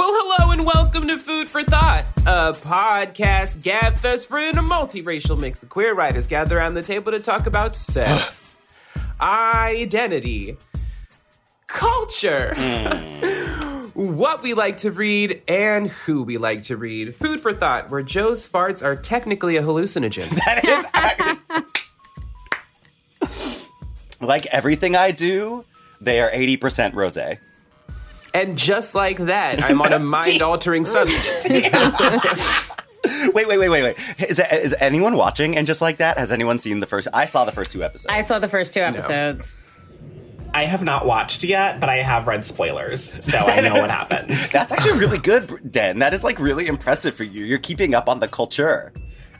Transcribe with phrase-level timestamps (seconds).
[0.00, 5.62] Well, hello and welcome to Food for Thought, a podcast gabfest for a multiracial mix
[5.62, 8.56] of queer writers gather around the table to talk about sex,
[9.20, 10.56] identity,
[11.66, 13.88] culture, hmm.
[14.16, 17.14] what we like to read, and who we like to read.
[17.14, 20.30] Food for Thought, where Joe's farts are technically a hallucinogen.
[20.46, 20.86] That is
[23.28, 23.66] ac-
[24.22, 25.66] like everything I do,
[26.00, 27.18] they are 80% rose.
[28.34, 31.48] And just like that, I'm on a mind altering substance.
[33.32, 33.96] Wait, wait, wait, wait, wait.
[34.30, 35.56] Is, is anyone watching?
[35.56, 37.08] And just like that, has anyone seen the first?
[37.14, 38.08] I saw the first two episodes.
[38.10, 39.56] I saw the first two episodes.
[40.52, 44.50] I have not watched yet, but I have read spoilers, so I know what happens.
[44.50, 46.00] That's actually really good, Den.
[46.00, 47.44] That is like really impressive for you.
[47.44, 48.92] You're keeping up on the culture.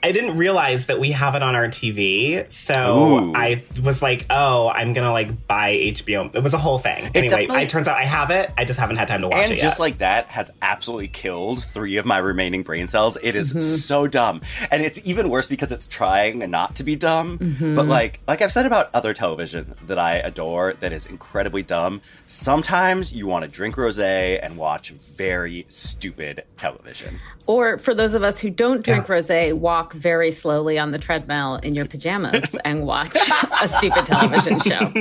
[0.03, 3.35] I didn't realize that we have it on our TV, so Ooh.
[3.35, 7.11] I was like, "Oh, I'm gonna like buy HBO." It was a whole thing.
[7.15, 8.51] anyway, it turns out I have it.
[8.57, 9.81] I just haven't had time to watch and it just yet.
[9.81, 13.19] like that has absolutely killed three of my remaining brain cells.
[13.23, 13.61] It is Mm-hmm.
[13.61, 14.41] so dumb,
[14.71, 17.39] and it's even worse because it's trying not to be dumb.
[17.39, 17.75] Mm-hmm.
[17.75, 22.01] But like, like I've said about other television that I adore, that is incredibly dumb.
[22.27, 27.19] Sometimes you want to drink rosé and watch very stupid television.
[27.47, 31.57] Or for those of us who don't drink rosé, walk very slowly on the treadmill
[31.57, 33.15] in your pajamas and watch
[33.63, 34.93] a stupid television show.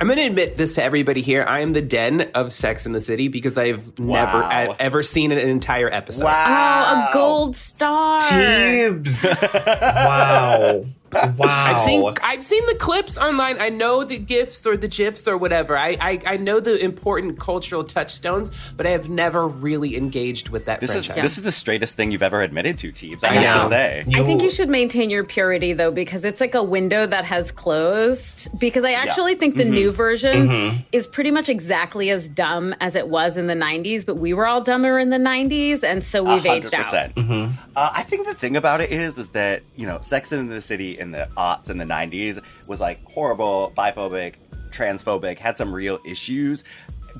[0.00, 1.42] I'm going to admit this to everybody here.
[1.48, 4.70] I am the den of Sex in the City because I've never Wow.
[4.72, 6.26] e- ever seen an entire episode.
[6.26, 8.20] Oh, a gold star.
[8.20, 9.24] Teebs.
[9.82, 11.34] wow, wow.
[11.38, 13.60] I've seen I've seen the clips online.
[13.60, 15.76] I know the gifs or the gifs or whatever.
[15.76, 20.66] I, I I know the important cultural touchstones, but I have never really engaged with
[20.66, 21.24] that This is franchise.
[21.24, 23.24] this is the straightest thing you've ever admitted to, Teebs.
[23.24, 24.04] I, I have to say.
[24.14, 27.50] I think you should maintain your purity though, because it's like a window that has
[27.50, 28.48] closed.
[28.58, 29.72] Because I actually think the mm-hmm.
[29.72, 30.80] new version mm-hmm.
[30.92, 34.46] is pretty much exactly as dumb as it was in the 90s, but we were
[34.46, 36.84] all dumber in the 90s, and so we've aged out.
[36.86, 37.14] 100%.
[37.14, 37.54] Mm-hmm.
[37.76, 40.60] Uh, I think the thing about it is, is that you know, Sex in the
[40.60, 44.34] City in the aughts in the '90s was like horrible, biphobic,
[44.70, 46.64] transphobic, had some real issues.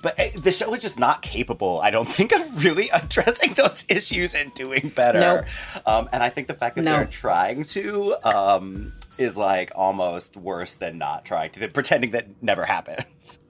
[0.01, 3.85] But uh, the show is just not capable, I don't think, of really addressing those
[3.89, 5.19] issues and doing better.
[5.19, 5.45] Nope.
[5.87, 6.93] Um, and I think the fact that No.
[6.99, 12.65] they're trying to um, is like almost worse than not trying to, pretending that never
[12.65, 13.41] happens.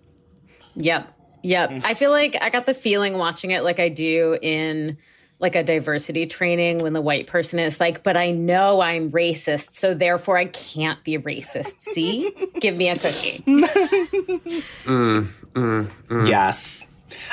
[0.76, 1.12] Yep.
[1.42, 1.70] Yep.
[1.84, 4.96] I feel like I got the feeling watching it like I do in
[5.40, 9.74] like a diversity training when the white person is like, but I know I'm racist,
[9.74, 11.80] so therefore I can't be racist.
[11.80, 12.30] See?
[12.60, 13.44] Give me a cookie.
[14.84, 16.28] Mm, mm, mm.
[16.28, 16.86] Yes.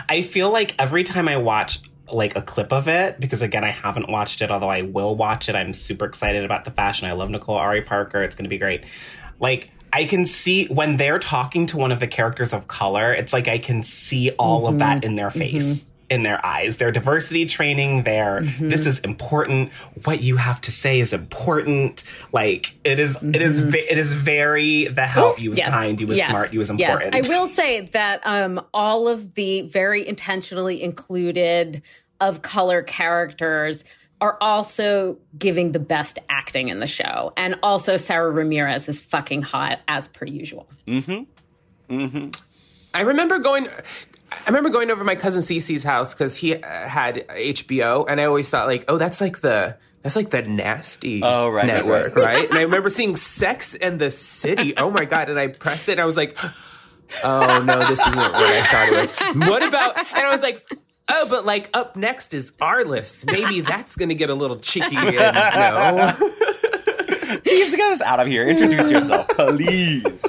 [0.10, 1.80] I feel like every time I watch
[2.12, 5.50] like a clip of it, because again, I haven't watched it, although I will watch
[5.50, 5.56] it.
[5.56, 7.08] I'm super excited about the fashion.
[7.08, 8.22] I love Nicole Ari Parker.
[8.24, 8.84] It's going to be great.
[9.40, 13.32] Like, I can see when they're talking to one of the characters of color, it's
[13.32, 15.06] like I can see all of that mm-hmm.
[15.06, 15.40] in their mm-hmm.
[15.40, 15.88] face.
[16.08, 19.72] In their eyes, their diversity training, their this is important.
[20.04, 22.04] What you have to say is important.
[22.32, 25.42] Like it is, it is, ve- it is very the help.
[25.42, 25.70] You was Yes.
[25.70, 26.00] kind.
[26.00, 26.30] You was Yes.
[26.30, 26.54] smart.
[26.54, 26.80] You was Yes.
[26.92, 27.26] important.
[27.26, 31.82] I will say that um, all of the very intentionally included
[32.22, 33.84] of color characters
[34.22, 37.34] are also giving the best acting in the show.
[37.36, 40.70] And also Sara Ramirez is fucking hot as per usual.
[40.88, 41.24] Mm-hmm.
[42.00, 42.30] Mm-hmm.
[42.94, 43.68] I remember going.
[44.46, 48.20] I remember going over to my cousin Cece's house because he uh, had HBO, and
[48.22, 52.16] I always thought like, oh, that's like the that's like the nasty Oh, right, network,
[52.16, 52.26] right.
[52.26, 52.50] right?
[52.50, 54.76] And I remember seeing Sex and the City.
[54.78, 55.30] Oh my god!
[55.30, 56.38] And I pressed it, and I was like,
[57.24, 59.12] oh no, this isn't what I thought it was.
[59.50, 59.98] What about?
[59.98, 60.66] And I was like.
[61.08, 63.28] Oh, but like up next is our list.
[63.28, 64.96] Maybe that's gonna get a little cheeky.
[64.98, 66.14] And, you know.
[67.46, 68.48] Teebs, get us out of here.
[68.48, 70.26] Introduce yourself, please.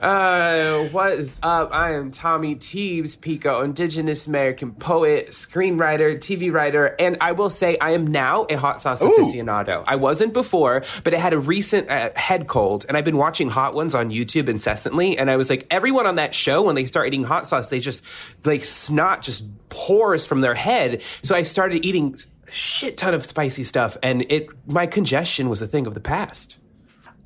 [0.00, 1.74] Uh, what is up?
[1.74, 7.78] I am Tommy Teebs, Pico, Indigenous American poet, screenwriter, TV writer, and I will say
[7.78, 9.84] I am now a hot sauce aficionado.
[9.86, 13.50] I wasn't before, but I had a recent uh, head cold, and I've been watching
[13.50, 16.86] hot ones on YouTube incessantly, and I was like, everyone on that show, when they
[16.86, 18.04] start eating hot sauce, they just,
[18.44, 21.02] like, snot just pours from their head.
[21.22, 25.62] So I started eating a shit ton of spicy stuff, and it, my congestion was
[25.62, 26.58] a thing of the past.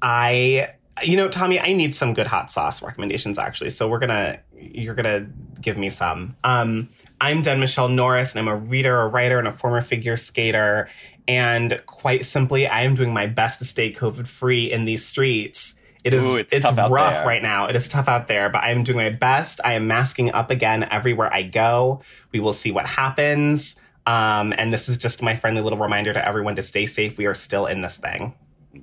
[0.00, 3.70] I, you know, Tommy, I need some good hot sauce recommendations actually.
[3.70, 5.26] So we're gonna, you're gonna
[5.60, 6.36] give me some.
[6.44, 6.88] Um,
[7.20, 10.88] I'm Den Michele Norris, and I'm a reader, a writer, and a former figure skater.
[11.26, 15.74] And quite simply, I am doing my best to stay COVID free in these streets.
[16.04, 17.66] It is Ooh, it's it's, rough right now.
[17.66, 19.60] It is tough out there, but I am doing my best.
[19.64, 22.02] I am masking up again everywhere I go.
[22.32, 23.76] We will see what happens.
[24.06, 27.18] Um, and this is just my friendly little reminder to everyone to stay safe.
[27.18, 28.34] We are still in this thing.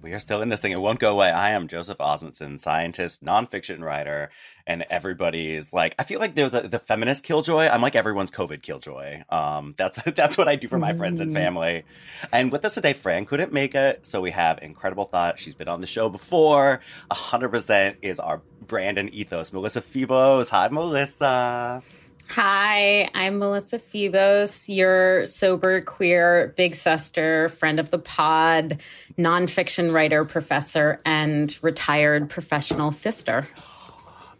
[0.01, 0.71] We are still in this thing.
[0.71, 1.29] It won't go away.
[1.29, 4.31] I am Joseph Osmundson, scientist, nonfiction writer,
[4.65, 7.67] and everybody's like, I feel like there's a, the feminist killjoy.
[7.67, 9.23] I'm like everyone's COVID killjoy.
[9.29, 11.83] Um, that's that's what I do for my friends and family.
[12.31, 15.37] And with us today, Fran couldn't make it, so we have incredible thought.
[15.37, 16.81] She's been on the show before.
[17.11, 19.53] hundred percent is our brand and ethos.
[19.53, 20.49] Melissa Febos.
[20.49, 21.83] Hi, Melissa.
[22.29, 28.79] Hi, I'm Melissa Febos, your sober, queer, big sister, friend of the pod,
[29.17, 33.47] nonfiction writer, professor, and retired professional fister.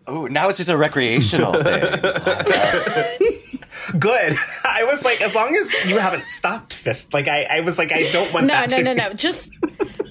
[0.07, 1.81] Oh, now it's just a recreational thing.
[3.99, 4.35] Good.
[4.63, 7.91] I was like, as long as you haven't stopped fist, like I, I was like,
[7.91, 9.13] I don't want No, that no, to no, no.
[9.13, 9.51] Just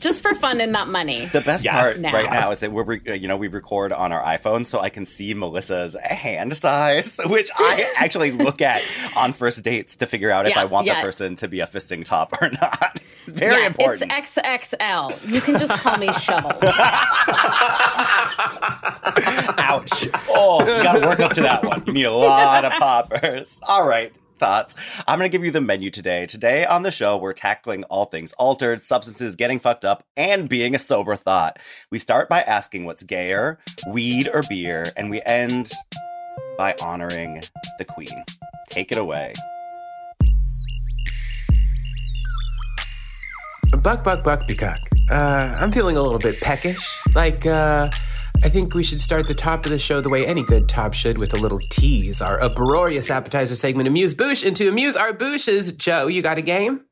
[0.04, 1.26] just for fun and not money.
[1.26, 1.74] The best Yes.
[1.74, 2.12] part Now.
[2.12, 4.78] right now is that we're, re- uh, you know, we record on our iPhone, so
[4.80, 8.82] I can see Melissa's hand size, which I actually look at
[9.16, 11.00] on first dates to figure out if I want yeah.
[11.00, 13.00] the person to be a fisting top or not.
[13.26, 14.12] Very yeah, important.
[14.14, 15.32] It's XXL.
[15.32, 16.50] You can just call me Shovel.
[19.56, 20.08] Ouch.
[20.28, 21.82] Oh, you got to work up to that one.
[21.86, 23.60] You need a lot of poppers.
[23.66, 24.12] All right.
[24.38, 24.74] Thoughts.
[25.06, 26.26] I'm going to give you the menu today.
[26.26, 30.74] Today on the show, we're tackling all things altered, substances, getting fucked up, and being
[30.74, 31.58] a sober thought.
[31.90, 33.58] We start by asking what's gayer,
[33.88, 35.70] weed or beer, and we end
[36.58, 37.42] by honoring
[37.78, 38.24] the queen.
[38.70, 39.34] Take it away.
[43.82, 44.78] Buck, buck, buck, peacock.
[45.10, 46.98] Uh, I'm feeling a little bit peckish.
[47.14, 47.90] Like, uh,
[48.44, 50.92] I think we should start the top of the show the way any good top
[50.92, 52.20] should with a little tease.
[52.20, 56.42] Our uproarious appetizer segment, Amuse Bouche, and to amuse our bouches, Joe, you got a
[56.42, 56.82] game?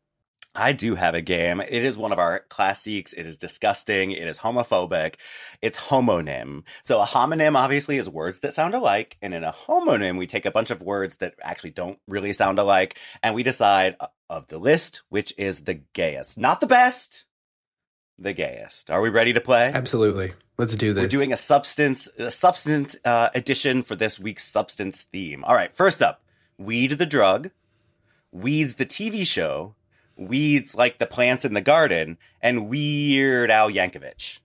[0.54, 1.60] I do have a game.
[1.60, 3.12] It is one of our classics.
[3.12, 4.12] It is disgusting.
[4.12, 5.16] It is homophobic.
[5.60, 6.62] It's homonym.
[6.84, 9.18] So a homonym obviously is words that sound alike.
[9.20, 12.60] And in a homonym, we take a bunch of words that actually don't really sound
[12.60, 12.98] alike.
[13.22, 16.38] And we decide uh, of the list, which is the gayest.
[16.38, 17.26] Not the best,
[18.22, 18.90] the gayest.
[18.90, 19.70] Are we ready to play?
[19.72, 20.32] Absolutely.
[20.58, 21.02] Let's do this.
[21.02, 25.44] We're doing a substance a substance uh, edition for this week's substance theme.
[25.44, 26.22] All right, first up,
[26.58, 27.50] weed the drug,
[28.30, 29.74] weeds the TV show,
[30.16, 34.38] weeds like the plants in the garden, and Weird Al Yankovic.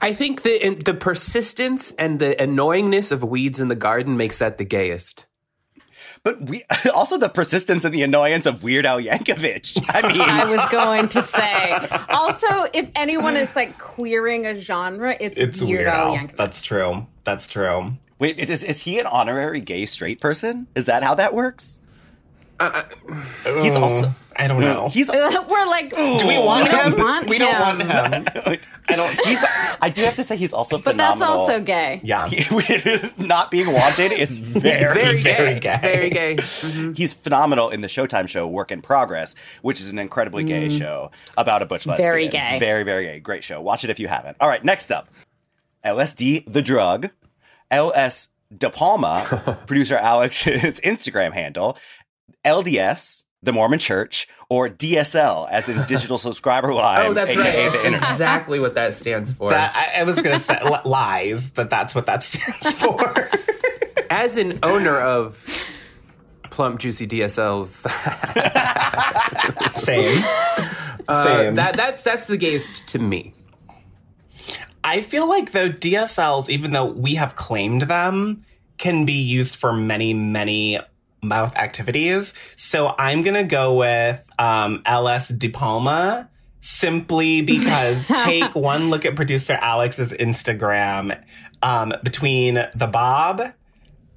[0.00, 4.58] I think the the persistence and the annoyingness of weeds in the garden makes that
[4.58, 5.26] the gayest.
[6.22, 6.64] But we
[6.94, 9.82] also the persistence and the annoyance of Weird Al Yankovic.
[9.88, 11.72] I mean, I was going to say.
[12.10, 15.88] Also, if anyone is like queering a genre, it's, It's Weird weird.
[15.88, 16.16] Al Al.
[16.16, 16.36] Yankovic.
[16.36, 17.06] That's true.
[17.24, 17.92] That's true.
[18.18, 20.66] wait, it is is he an honorary gay straight person?
[20.74, 21.78] Is that how that works?
[23.62, 24.88] He's also I don't know.
[24.88, 26.98] he's We're like, Do we want we don't him?
[27.04, 27.88] want we don't him.
[27.88, 28.58] want him.
[28.88, 29.10] I don't.
[29.26, 29.38] he's
[29.82, 32.00] I do have to say he's also But that's also gay.
[32.02, 32.28] Yeah.
[33.18, 35.60] Not being wanted is very Very, very gay.
[35.60, 35.78] gay.
[35.80, 36.36] Very gay.
[36.36, 36.96] Mhm.
[36.96, 41.10] He's phenomenal in the Showtime show Work in Progress, which is an incredibly gay show
[41.36, 42.06] about a butch lesbian.
[42.06, 42.58] Very gay.
[42.58, 43.20] Very, very gay.
[43.20, 43.60] Great show.
[43.60, 44.36] Watch it if you haven't.
[44.40, 45.08] All right, next up
[45.84, 47.10] LSD, the drug,
[47.70, 51.76] LS De Palma, producer Alex's Instagram handle,
[52.44, 57.06] LDS, the Mormon Church, or DSL, as in Digital Subscriber Line.
[57.06, 57.72] Oh, that's aka right.
[57.72, 59.50] the That's exactly what that stands for.
[59.50, 61.50] That I, I was gonna say li- lies.
[61.52, 63.28] That that's what that stands for.
[64.10, 65.46] As an owner of
[66.50, 67.70] plump, juicy DSLs,
[69.80, 70.22] Same.
[71.08, 71.54] uh, Same.
[71.54, 73.34] that that's that's the gayest to me.
[74.82, 78.44] I feel like though DSLs, even though we have claimed them,
[78.78, 80.80] can be used for many, many
[81.22, 82.34] mouth activities.
[82.56, 86.28] So I'm gonna go with um, LS De Palma
[86.60, 91.22] simply because take one look at producer Alex's Instagram
[91.62, 93.40] um, between the bob,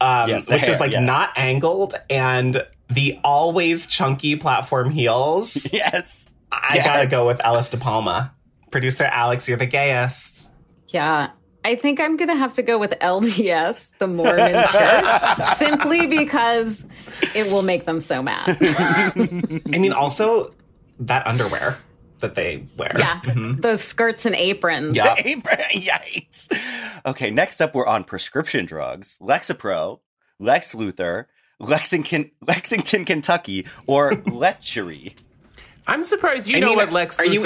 [0.02, 1.02] um, Yes, the which hair, is like yes.
[1.06, 5.56] not angled, and the always chunky platform heels.
[5.74, 6.28] Yes.
[6.52, 6.86] I Yes.
[6.86, 8.34] gotta go with Alice De Palma.
[8.72, 10.50] Producer Alex, you're the gayest.
[10.90, 11.32] Yeah.
[11.66, 16.86] I think I'm going to have to go with LDS, the Mormon church, simply because
[17.34, 18.58] it will make them so mad.
[18.62, 20.54] I mean, also
[21.00, 21.78] that underwear
[22.20, 22.92] that they wear.
[22.98, 23.20] Yeah.
[23.22, 23.62] Mm-hmm.
[23.62, 24.96] Those skirts and aprons.
[24.96, 25.16] Yeah.
[25.18, 26.50] Yikes.
[27.06, 30.00] Okay, next up, we're on prescription drugs Lexapro,
[30.40, 31.26] Lex Luthor,
[31.60, 35.16] Lexington, Lexington, Kentucky, or Lechery.
[35.86, 37.42] I'm surprised you I know mean, what Lex are you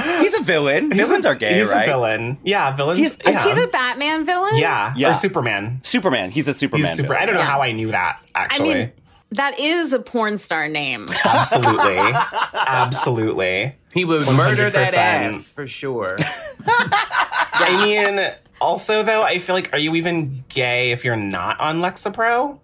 [0.00, 0.38] Luthor a is.
[0.40, 0.90] villain.
[0.92, 1.82] Villains are gay, He's right?
[1.82, 2.38] a villain.
[2.44, 2.98] Yeah, villains.
[2.98, 3.38] He's- yeah.
[3.38, 4.56] Is he the Batman villain?
[4.56, 5.10] yeah, Yeah.
[5.10, 5.80] or Superman.
[5.82, 6.30] Superman.
[6.30, 6.86] He's a Superman.
[6.88, 7.14] He's super.
[7.16, 7.46] I don't know Yeah.
[7.46, 8.18] how I knew that.
[8.34, 8.34] actually.
[8.34, 8.92] I Actually, mean,
[9.32, 11.08] that is a porn star name.
[11.24, 11.96] absolutely,
[12.66, 13.74] absolutely.
[13.92, 16.16] He would murder that ass for sure.
[16.66, 18.20] I mean,
[18.60, 22.58] also though, I feel like, are you even gay if you're not on Lexapro?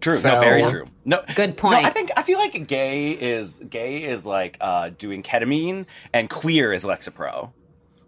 [0.00, 0.18] True.
[0.18, 0.86] So- no, very true.
[1.04, 1.82] No, Good point.
[1.82, 6.28] No, I think I feel like gay is gay is like uh, doing ketamine, and
[6.28, 7.52] queer is Lexapro.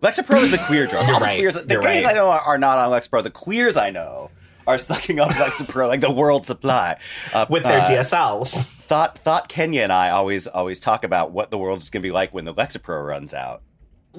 [0.02, 1.06] Lexapro is the queer drug.
[1.06, 1.38] You're All the right.
[1.38, 2.12] Queers, the You're gays right.
[2.12, 3.22] I know are, are not on Lexapro.
[3.22, 4.30] The queers I know
[4.66, 6.98] are sucking up Lexapro like the world supply
[7.32, 8.50] uh, With their uh, DSLs.
[8.64, 12.06] Thought Thought Kenya and I always always talk about what the world is going to
[12.06, 13.62] be like when the Lexapro runs out.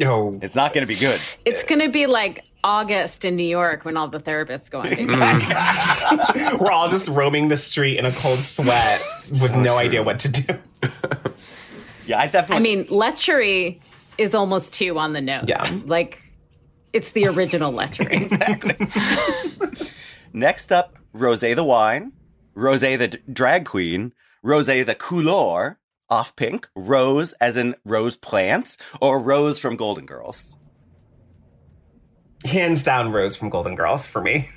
[0.03, 1.19] Oh, It's not going to be good.
[1.45, 4.89] It's going to be like August in New York when all the therapists go on
[4.89, 6.57] vacation.
[6.59, 9.73] we're all just roaming the street in a cold sweat with no true.
[9.77, 10.53] idea what to do.
[12.05, 12.55] Yeah, I definitely.
[12.57, 13.79] I mean, lechery
[14.17, 15.45] is almost two on the nose.
[15.47, 15.67] Yeah.
[15.85, 16.21] Like,
[16.93, 18.27] it's the original lechery.
[20.33, 22.11] Next up, Rose the wine,
[22.53, 24.13] Rose the d- drag queen,
[24.43, 25.77] Rose the couleur,
[26.09, 30.57] off pink, Rose as in rose plants, or Rose from Golden Girls.
[32.45, 34.49] Hands down, Rose from Golden Girls for me.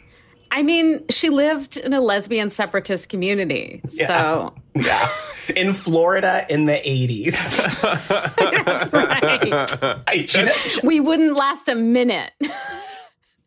[0.51, 3.81] I mean, she lived in a lesbian separatist community.
[3.89, 5.11] So, Yeah.
[5.55, 7.35] In Florida in the 80s.
[8.93, 10.03] right.
[10.07, 12.33] I just, we wouldn't last a minute.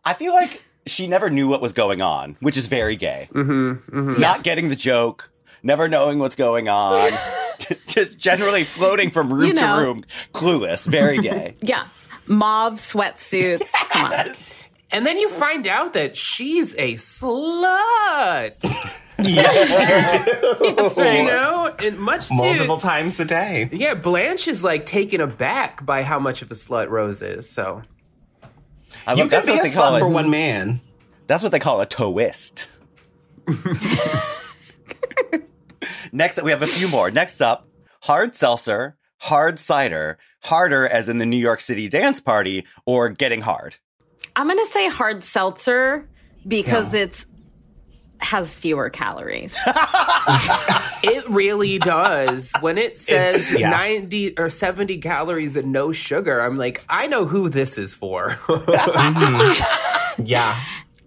[0.06, 3.29] I feel like she never knew what was going on, which is very gay.
[3.34, 5.32] Mm-hmm, Not getting the joke,
[5.63, 7.12] never knowing what's going on,
[7.88, 9.77] just generally floating from room You know.
[9.79, 11.56] to room, clueless, very gay.
[11.62, 11.88] Yeah.
[12.28, 13.70] Mauve sweatsuits.
[13.90, 14.28] Come on.
[14.92, 18.54] And then you find out that she's a slut.
[19.20, 19.70] yes,
[20.62, 20.76] you do.
[20.76, 21.18] That's right.
[21.20, 23.68] You know, and much to Multiple times a day.
[23.72, 27.50] yeah, Blanche is like taken aback by how much of a slut Rose is.
[27.50, 27.82] So
[29.06, 30.00] I You love, could that's be what a they call slut it.
[30.00, 30.80] for one man.
[31.28, 32.70] That's what they call a twist.
[36.12, 37.12] Next up, we have a few more.
[37.12, 37.68] Next up,
[38.02, 43.42] hard seltzer, hard cider, harder as in the New York City dance party, or getting
[43.42, 43.76] hard.
[44.36, 46.08] I'm going to say hard seltzer
[46.48, 47.26] because it's
[48.20, 49.56] has fewer calories.
[51.04, 52.52] it really does.
[52.62, 53.70] When it says yeah.
[53.70, 58.30] 90 or 70 calories and no sugar, I'm like, I know who this is for.
[58.48, 60.26] Mm-hmm.
[60.26, 60.60] Yeah.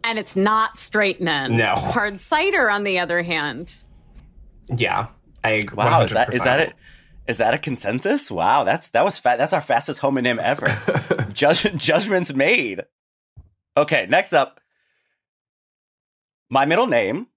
[0.04, 1.56] and it's not straightening.
[1.56, 1.74] No.
[1.74, 3.74] Hard cider, on the other hand.
[4.74, 5.08] Yeah.
[5.42, 5.76] I agree.
[5.76, 6.74] Wow, is that is that it?
[7.30, 8.28] Is that a consensus?
[8.28, 10.66] Wow, that's that was fa- that's our fastest homonym ever.
[11.32, 12.82] Judge, judgments made.
[13.76, 14.60] Okay, next up,
[16.48, 17.28] my middle name,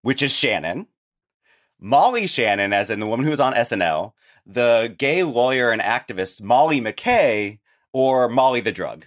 [0.00, 0.86] which is Shannon.
[1.78, 4.14] Molly Shannon, as in the woman who was on SNL,
[4.46, 7.58] the gay lawyer and activist Molly McKay,
[7.92, 9.04] or Molly the drug.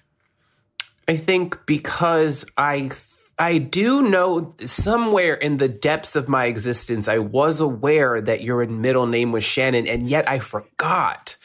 [1.07, 2.91] I think because I
[3.39, 8.65] I do know somewhere in the depths of my existence I was aware that your
[8.67, 11.35] middle name was Shannon and yet I forgot.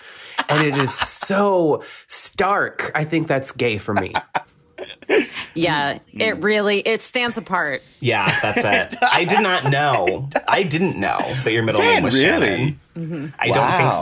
[0.49, 2.91] And it is so stark.
[2.95, 4.13] I think that's gay for me.
[5.55, 7.83] Yeah, it really it stands apart.
[8.01, 8.59] Yeah, that's
[8.93, 8.97] it.
[9.03, 10.29] I did not know.
[10.49, 12.47] I didn't know that your middle Dan, name was really?
[12.47, 12.81] Shannon.
[12.97, 13.27] Mm-hmm.
[13.39, 13.55] I Wow.
[13.55, 13.93] don't think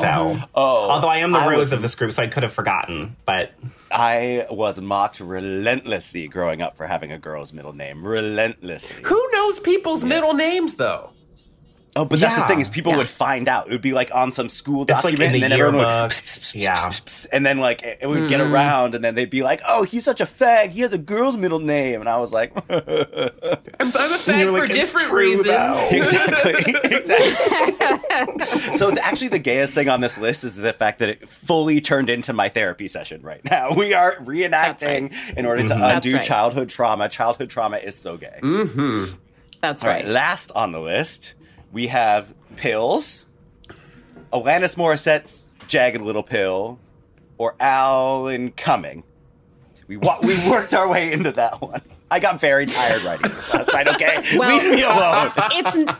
[0.42, 0.48] so.
[0.54, 2.52] Oh, Although I am the I rose was- of this group, so I could have
[2.52, 3.16] forgotten.
[3.24, 3.52] But
[3.98, 8.06] I was mocked relentlessly growing up for having a girl's middle name.
[8.06, 9.02] Relentlessly.
[9.06, 11.12] Who knows people's middle names though?
[11.96, 12.98] Oh, but that's the thing is people Yeah.
[12.98, 13.68] would find out.
[13.68, 15.86] It would be like on some school It's like document, in the and then everyone
[15.88, 16.12] yearbook.
[16.12, 16.92] would, Yeah.
[17.32, 18.52] and then like it would get mm-hmm.
[18.52, 20.70] around, and then they'd be like, "Oh, he's such a fag.
[20.70, 24.52] He has a girl's middle name," and I was like, I'm, I'm a fag you're
[24.52, 25.48] for like, different reasons.
[25.90, 28.44] exactly, exactly.
[28.76, 31.80] so th- actually, the gayest thing on this list is the fact that it fully
[31.80, 33.22] turned into my therapy session.
[33.22, 35.96] Right now, we are reenacting in order to mm-hmm.
[35.96, 36.22] undo right.
[36.22, 37.08] childhood trauma.
[37.08, 38.38] Childhood trauma is so gay.
[38.42, 39.14] Mm-hmm.
[39.60, 40.12] That's All right, right.
[40.12, 41.34] last on the list,
[41.72, 43.26] we have Pills,
[44.32, 46.78] Alanis Morissette's Jagged Little Pill,
[47.38, 49.02] or Alan Cumming.
[49.88, 51.80] We wa- we worked our way into that one.
[52.10, 53.88] I got very tired writing this last night.
[53.88, 55.32] Okay, Well- leave me alone.
[55.52, 55.92] it's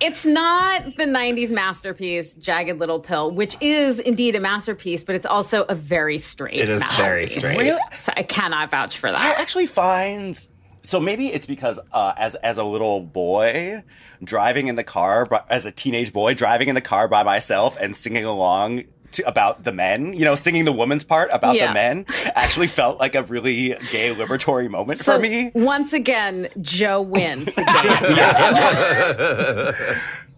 [0.00, 5.26] it's not the 90s masterpiece jagged little pill which is indeed a masterpiece but it's
[5.26, 7.36] also a very straight it is very masterpiece.
[7.36, 7.58] straight.
[7.58, 7.80] Really?
[8.00, 9.18] so i cannot vouch for that.
[9.18, 10.46] I actually find
[10.84, 13.82] so maybe it's because uh, as as a little boy
[14.22, 17.76] driving in the car, but as a teenage boy driving in the car by myself
[17.80, 18.84] and singing along.
[19.12, 21.68] To, about the men, you know, singing the woman's part about Yeah.
[21.68, 25.52] the men actually felt like a really gay liberatory moment so for me.
[25.54, 27.62] once again joe wins the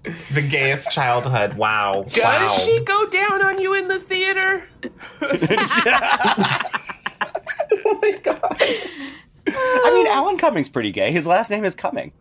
[0.04, 1.54] game The gayest childhood.
[1.54, 2.04] Wow.
[2.06, 2.48] Does wow.
[2.64, 4.68] she go down on you in the theater?
[7.84, 8.62] Oh my god.
[9.48, 11.12] I mean, Alan Cumming's pretty gay.
[11.12, 12.12] His last name is Cumming.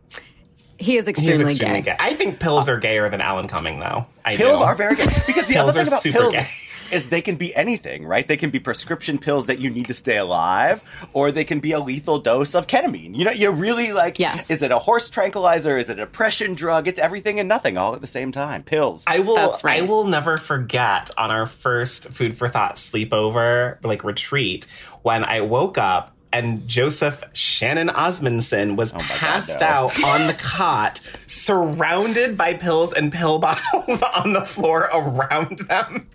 [0.78, 1.92] He is He's extremely, extremely gay.
[1.92, 1.98] gay.
[2.00, 4.06] I think pills uh, are gayer than Alan Cumming, though.
[4.26, 4.64] I Pills do.
[4.66, 6.50] are very gay because the Pills other are thing about super pills gay.
[6.92, 8.28] is they can be anything, right?
[8.28, 11.72] They can be prescription pills that you need to stay alive, or they can be
[11.72, 13.16] a lethal dose of ketamine.
[13.16, 14.52] You know, you're really like, Yes.
[14.52, 15.78] is it a horse tranquilizer?
[15.78, 16.90] Is it a depression drug?
[16.90, 18.62] It's everything and nothing all at the same time.
[18.64, 19.06] Pills.
[19.08, 19.36] I will.
[19.36, 19.82] That's right.
[19.82, 24.68] I will never forget on our first food for thought sleepover, like retreat,
[25.04, 29.66] when I woke up and Joseph Shannon Osmundson was Oh my God, passed no.
[29.66, 36.10] out on the cot, surrounded by pills and pill bottles on the floor around them.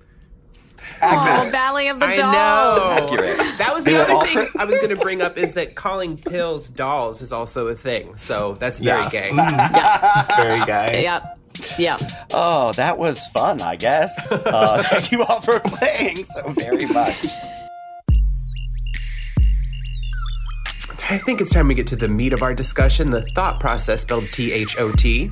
[1.03, 2.77] Oh, Valley of the I Dolls.
[2.77, 2.91] know.
[2.91, 3.59] Accurate.
[3.59, 6.69] That was the other thing I was going to bring up is that calling pills
[6.69, 8.17] dolls is also a thing.
[8.17, 9.09] So that's very Yeah.
[9.11, 9.31] gay.
[9.33, 11.03] It's very gay.
[11.05, 11.39] Yep.
[11.79, 12.01] Yep.
[12.35, 14.31] Oh, that was fun, I guess.
[14.33, 17.27] Uh, thank you all for playing so very much.
[21.11, 24.03] I think it's time we get to the meat of our discussion, the thought process
[24.03, 25.29] spelled T H O T.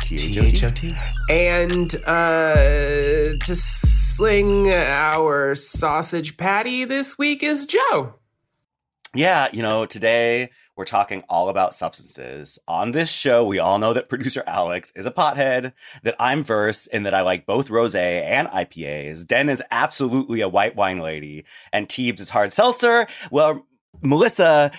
[0.00, 0.94] T-H-O-T.
[1.28, 8.14] And uh, to sling our sausage patty this week is Joe.
[9.14, 12.58] Yeah, you know, today we're talking all about substances.
[12.66, 16.86] On this show, we all know that producer Alex is a pothead, that I'm verse,
[16.86, 19.26] and that I like both rose and IPAs.
[19.26, 23.06] Den is absolutely a white wine lady, and Teebs is hard seltzer.
[23.30, 23.66] Well,
[24.02, 24.70] Melissa,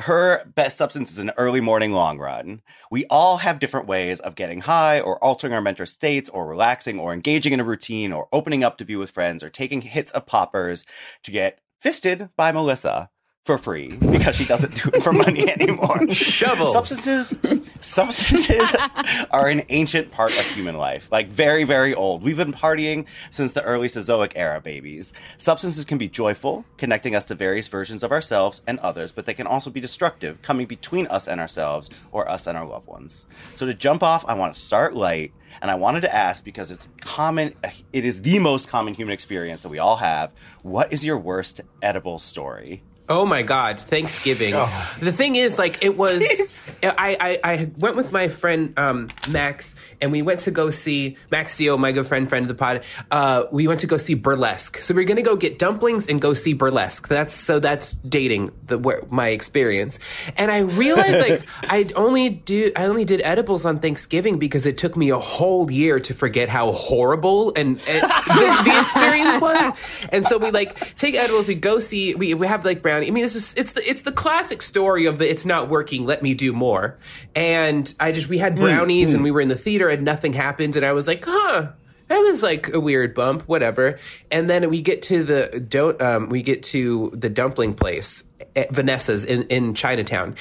[0.00, 2.62] her best substance is an early morning long run.
[2.90, 6.98] We all have different ways of getting high or altering our mental states or relaxing
[6.98, 10.10] or engaging in a routine or opening up to be with friends or taking hits
[10.12, 10.84] of poppers
[11.22, 13.10] to get fisted by Melissa
[13.44, 16.08] for free because she doesn't do it for money anymore.
[16.10, 16.72] Shovels.
[16.72, 17.36] Substances
[17.80, 18.74] substances
[19.30, 22.22] are an ancient part of human life, like very, very old.
[22.22, 25.12] We've been partying since the early Cenozoic era, babies.
[25.36, 29.34] Substances can be joyful, connecting us to various versions of ourselves and others, but they
[29.34, 33.26] can also be destructive, coming between us and ourselves or us and our loved ones.
[33.52, 35.32] So to jump off, I want to start light.
[35.62, 37.54] And I wanted to ask because it's common,
[37.92, 40.32] it is the most common human experience that we all have.
[40.62, 42.82] What is your worst edible story?
[43.06, 44.52] Oh my God, Thanksgiving.
[45.00, 46.22] The thing is, like, it was.
[46.82, 51.16] I, I, I went with my friend um, Max, and we went to go see
[51.30, 52.82] Max Dio, my good friend, friend of the pod.
[53.10, 54.78] Uh, we went to go see Burlesque.
[54.78, 57.08] So we are gonna go get dumplings and go see Burlesque.
[57.08, 59.98] That's so that's dating the where, my experience.
[60.36, 64.78] And I realized like I only do I only did edibles on Thanksgiving because it
[64.78, 70.06] took me a whole year to forget how horrible and, and the, the experience was.
[70.10, 71.48] And so we like take edibles.
[71.48, 72.14] We go see.
[72.14, 73.08] We, we have like brownie.
[73.08, 76.06] I mean, it's just, it's the it's the classic story of the it's not working.
[76.06, 76.96] Let me do more.
[77.34, 80.76] And I just we had brownies and we were in the theater and nothing happened.
[80.76, 81.72] And I was like, huh.
[82.08, 83.98] That was like a weird bump, whatever.
[84.30, 88.22] And then we get to the don't um, we get to the dumpling place,
[88.54, 90.36] eh, Vanessa's in in Chinatown,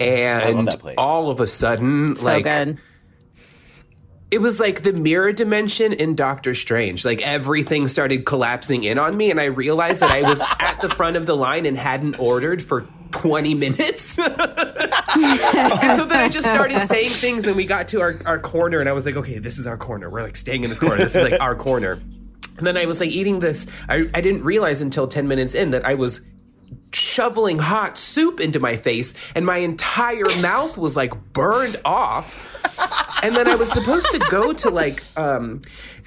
[0.00, 0.94] and that place.
[0.96, 2.78] all of a sudden, So like good.
[4.32, 7.04] It was like the mirror dimension in Doctor Strange.
[7.04, 10.88] Like everything started collapsing in on me, and I realized that I was at the
[10.88, 14.18] front of the line and hadn't ordered for 20 minutes.
[14.18, 14.36] and
[15.96, 18.88] so then I just started saying things, and we got to our, our corner, and
[18.88, 20.08] I was like, okay, this is our corner.
[20.08, 20.96] We're like staying in this corner.
[20.96, 22.00] This is like our corner.
[22.56, 23.66] And then I was like eating this.
[23.86, 26.22] I, I didn't realize until 10 minutes in that I was
[26.94, 32.60] shoveling hot soup into my face and my entire mouth was like burned off
[33.22, 35.60] and then i was supposed to go to like um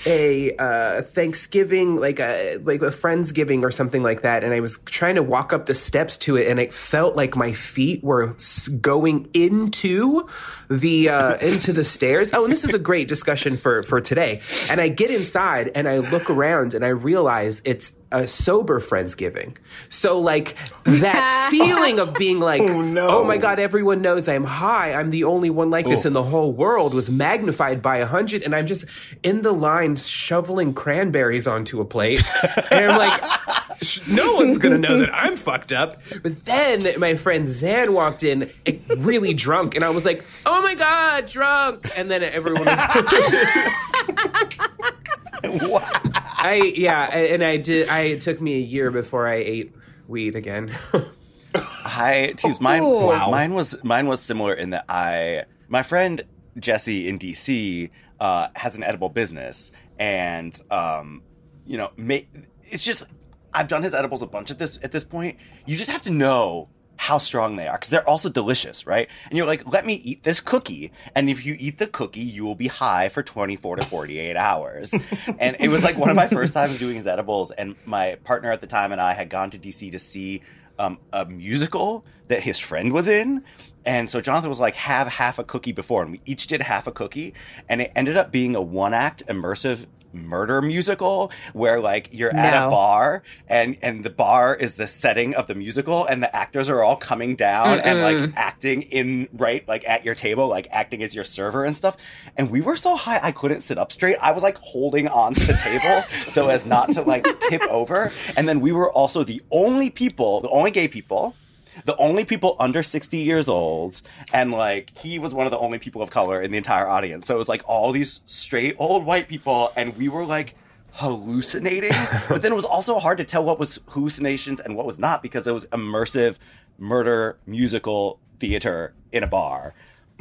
[0.05, 4.43] a uh thanksgiving like a like a friendsgiving or something like that.
[4.43, 7.35] And i was trying to walk up the steps to it and it felt like
[7.35, 8.35] my feet were
[8.81, 10.27] going into
[10.69, 12.31] the uh into the stairs.
[12.33, 14.41] Oh and this is a great discussion for for today.
[14.69, 19.57] And i get inside and i look around and i realize it's a sober friendsgiving.
[19.89, 23.07] So like that feeling of being like oh, no.
[23.07, 24.93] Oh my god everyone knows i'm high.
[24.93, 28.43] I'm the only one like this in the whole world was magnified by a hundred
[28.43, 28.85] and i'm just
[29.23, 32.21] in the line shoveling cranberries onto a plate.
[32.71, 36.01] And i'm like no one's gonna know that i'm fucked up.
[36.23, 38.49] But then my friend zan walked in
[38.97, 41.91] really drunk and i was like oh my god drunk.
[41.97, 42.67] And then everyone
[46.45, 47.89] I yeah, and I did.
[47.89, 49.73] I it took me a year before I ate
[50.07, 50.71] weed again.
[51.55, 52.61] Hi, teams.
[52.61, 53.07] Mine, Ooh.
[53.07, 53.31] Wow.
[53.31, 56.21] mine was mine was similar in that I, my friend
[56.59, 61.23] Jesse in DC, uh, has an edible business, and um,
[61.65, 62.17] you know, ma-
[62.65, 63.05] it's just
[63.51, 65.37] I've done his edibles a bunch at this at this point.
[65.65, 69.09] You just have to know how strong they are because they're also delicious, right?
[69.29, 70.91] And you're like, let me eat this cookie.
[71.13, 74.93] And if you eat the cookie, you will be high for 24 to 48 hours.
[75.39, 77.51] and it was like one of my first times doing his edibles.
[77.51, 80.41] And my partner at the time and I had gone to DC to see
[80.79, 83.43] um, a musical that his friend was in.
[83.85, 86.01] And so Jonathan was like, have half a cookie before.
[86.01, 87.33] And we each did half a cookie.
[87.69, 92.53] And it ended up being a one act immersive murder musical where like you're at
[92.53, 96.69] a bar and and the bar is the setting of the musical and the actors
[96.69, 101.03] are all coming down and like acting in right like at your table like acting
[101.03, 101.97] as your server and stuff.
[102.37, 104.17] And we were so high I couldn't sit up straight.
[104.21, 108.11] I was like holding on to the table so as not to like tip over.
[108.37, 111.35] And then we were also the only people the only gay people
[111.83, 114.01] the only people under 60 years old
[114.33, 117.27] and like he was one of the only people of color in the entire audience.
[117.27, 120.55] So it was like all these straight old white people and we were like
[120.93, 121.91] hallucinating.
[122.29, 125.21] But then it was also hard to tell what was hallucinations and what was not
[125.21, 126.37] because it was immersive
[126.77, 129.73] murder musical theater in a bar.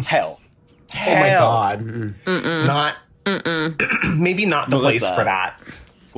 [0.04, 0.40] Hell.
[0.94, 1.40] Oh my Hell.
[1.50, 2.14] god.
[2.26, 2.96] Not
[4.16, 5.60] maybe not the place for that.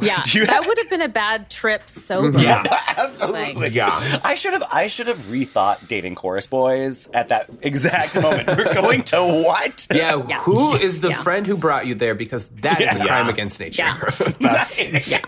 [0.02, 2.38] Yeah, You- that would have been a bad trip sober.
[2.46, 2.62] Yeah.
[2.96, 3.54] Absolutely.
[3.54, 4.20] Like- Yeah.
[4.24, 8.46] I should have I should have rethought dating chorus boys at that exact moment.
[8.48, 9.86] We're going to what?
[9.92, 10.40] Yeah, Yeah.
[10.40, 11.22] who is the Yeah.
[11.22, 12.14] friend who brought you there?
[12.14, 13.06] Because that is a Yeah.
[13.06, 13.82] crime against nature.
[13.84, 13.98] Yeah.
[14.40, 14.76] That's,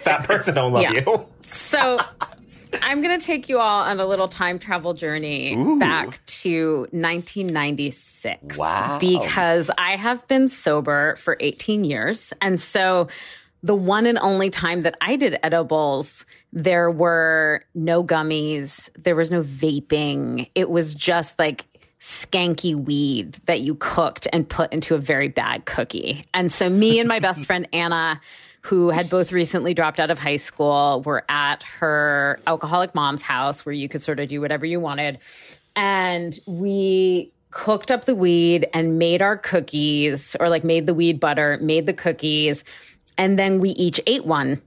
[0.04, 0.92] That person don't love Yeah.
[0.92, 1.26] you.
[1.44, 1.98] So
[2.82, 8.56] I'm going to take you all on a little time travel journey back to 1996.
[8.56, 8.98] Wow.
[9.00, 12.32] Because I have been sober for 18 years.
[12.40, 13.08] And so
[13.62, 19.30] the one and only time that I did edibles, there were no gummies, there was
[19.30, 20.48] no vaping.
[20.54, 21.66] It was just like
[22.00, 26.24] skanky weed that you cooked and put into a very bad cookie.
[26.32, 28.20] And so me and my best friend Anna
[28.62, 33.64] who had both recently dropped out of high school were at her alcoholic mom's house
[33.64, 35.18] where you could sort of do whatever you wanted.
[35.74, 41.18] And we cooked up the weed and made our cookies or like made the weed
[41.18, 42.62] butter, made the cookies,
[43.18, 44.62] and then we each ate one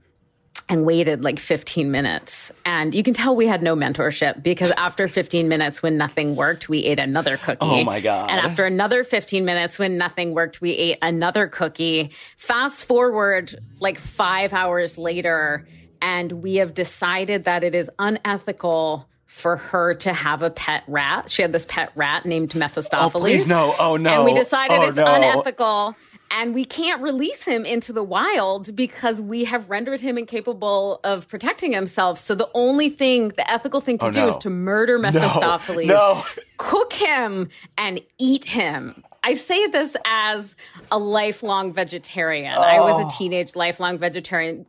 [0.68, 2.52] and waited like 15 minutes.
[2.64, 6.68] And you can tell we had no mentorship because after 15 minutes, when nothing worked,
[6.68, 7.56] we ate another cookie.
[7.62, 8.30] Oh my God.
[8.30, 12.12] And after another 15 minutes, when nothing worked, we ate another cookie.
[12.36, 15.66] Fast forward like five hours later,
[16.00, 21.30] and we have decided that it is unethical for her to have a pet rat.
[21.30, 23.14] She had this pet rat named Mephistopheles.
[23.14, 23.74] Oh, please no.
[23.78, 24.16] Oh, no.
[24.16, 25.06] And we decided Oh, it's no.
[25.06, 25.96] unethical.
[26.34, 31.28] And we can't release him into the wild because we have rendered him incapable of
[31.28, 32.18] protecting himself.
[32.18, 34.28] So the only thing, the ethical thing to Oh, do no.
[34.30, 36.24] is to murder Mephistopheles, no.
[36.56, 39.04] cook him, and eat him.
[39.22, 40.56] I say this as
[40.90, 42.54] a lifelong vegetarian.
[42.54, 42.84] I Oh.
[42.94, 43.10] was a oh.
[43.18, 44.64] teenage lifelong vegetarian.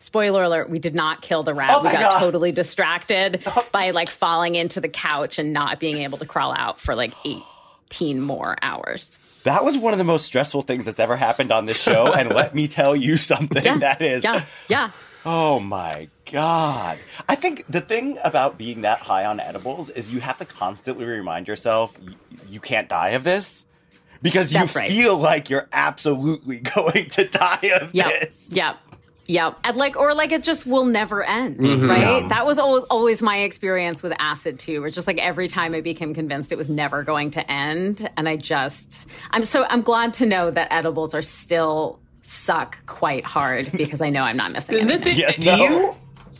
[0.00, 1.70] Spoiler alert, we did not kill the rat.
[1.72, 2.18] Oh we got God.
[2.18, 3.66] totally distracted oh.
[3.70, 7.12] by like falling into the couch and not being able to crawl out for like
[7.24, 9.18] 18 more hours.
[9.44, 12.12] That was one of the most stressful things that's ever happened on this show.
[12.12, 13.78] and let me tell you something Yeah.
[13.78, 14.24] that is.
[14.24, 14.44] Yeah.
[14.68, 14.90] Yeah.
[15.24, 16.98] Oh my God.
[17.28, 21.04] I think the thing about being that high on edibles is you have to constantly
[21.04, 22.14] remind yourself you,
[22.48, 23.66] you can't die of this
[24.20, 24.88] because you right.
[24.88, 28.20] feel like you're absolutely going to die of Yep.
[28.20, 28.48] this.
[28.50, 28.76] Yep.
[29.26, 29.58] Yep.
[29.64, 31.88] And like, or like it just will never end, Mm-hmm.
[31.88, 32.28] right?
[32.28, 35.80] That was al- always my experience with acid too, where just like every time I
[35.80, 38.10] became convinced it was never going to end.
[38.16, 43.24] And I just, I'm so, I'm glad to know that edibles are still suck quite
[43.24, 45.14] hard because I know I'm not missing And the anything.
[45.14, 45.64] thing- Yeah, Do no.
[45.68, 45.94] you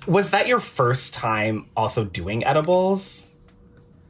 [0.09, 3.25] was that your first time also doing edibles?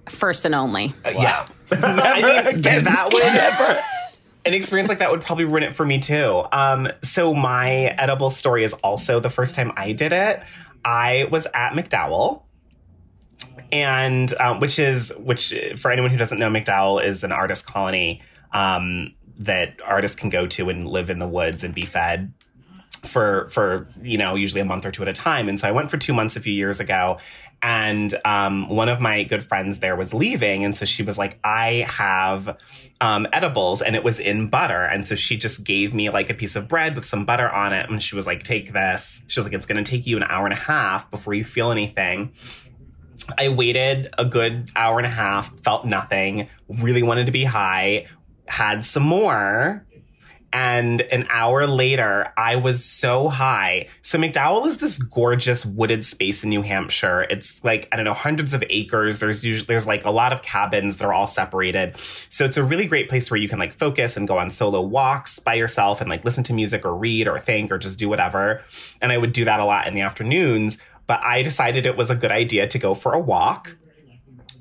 [0.09, 0.95] First and only.
[1.05, 1.45] Uh, yeah.
[1.71, 2.85] I mean, again.
[2.85, 3.23] that would
[4.45, 6.45] an experience like that would probably ruin it for me too.
[6.53, 10.43] Um, so my edible story is also the first time I did it.
[10.85, 12.43] I was at MacDowell,
[13.71, 18.21] and um, which is which for anyone who doesn't know, MacDowell is an artist colony
[18.53, 22.33] um, that artists can go to and live in the woods and be fed
[23.05, 25.49] for for you know usually a month or two at a time.
[25.49, 27.19] And so i went for two months a few years ago.
[27.65, 30.65] And um, one of my good friends there was leaving.
[30.65, 32.57] And so she was like i have
[33.01, 33.83] um, edibles.
[33.83, 34.85] And it was in butter.
[34.85, 37.73] And so she just gave me like a piece of bread with some butter on
[37.73, 37.89] it.
[37.89, 39.23] And she was like take this.
[39.27, 41.45] She was like it's going to take you an hour and a half before you
[41.45, 42.33] feel anything.
[43.39, 48.07] I waited a good hour and a half, felt nothing, really wanted to be high,
[48.49, 49.87] had some more.
[50.53, 53.89] And an hour later, I was so high.
[54.03, 57.23] So MacDowell is this gorgeous wooded space in New Hampshire.
[57.31, 59.19] It's like, I don't know, hundreds of acres.
[59.19, 61.97] There's usually, there's like a lot of cabins that are all separated.
[62.29, 64.83] So it's a really great place where you can like focus and go on solo
[64.83, 68.09] walks by yourself and like listen to music or read or think or just do
[68.09, 68.63] whatever.
[69.01, 70.77] And I would do that a lot in the afternoons.
[71.07, 73.77] But I decided it was a good idea to go for a walk.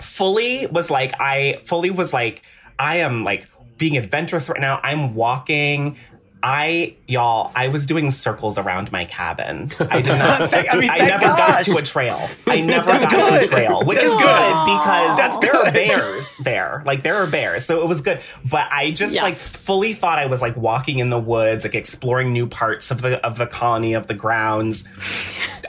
[0.02, 2.44] fully was like, I fully was like,
[2.80, 3.48] I am like
[3.82, 4.80] being adventurous right now.
[4.84, 5.98] I'm walking.
[6.44, 9.70] I y'all, I was doing circles around my cabin.
[9.80, 10.54] I did not.
[10.72, 12.20] I mean, I never got to a trail.
[12.48, 14.24] I never got to a trail, which That's is good.
[14.24, 15.74] good because That's there are good.
[15.74, 16.82] bears there.
[16.86, 18.22] Like there are bears, so it was good.
[18.50, 19.24] But I just Yeah.
[19.24, 23.02] like fully thought I was like walking in the woods, like exploring new parts of
[23.04, 24.84] the of the colony of the grounds.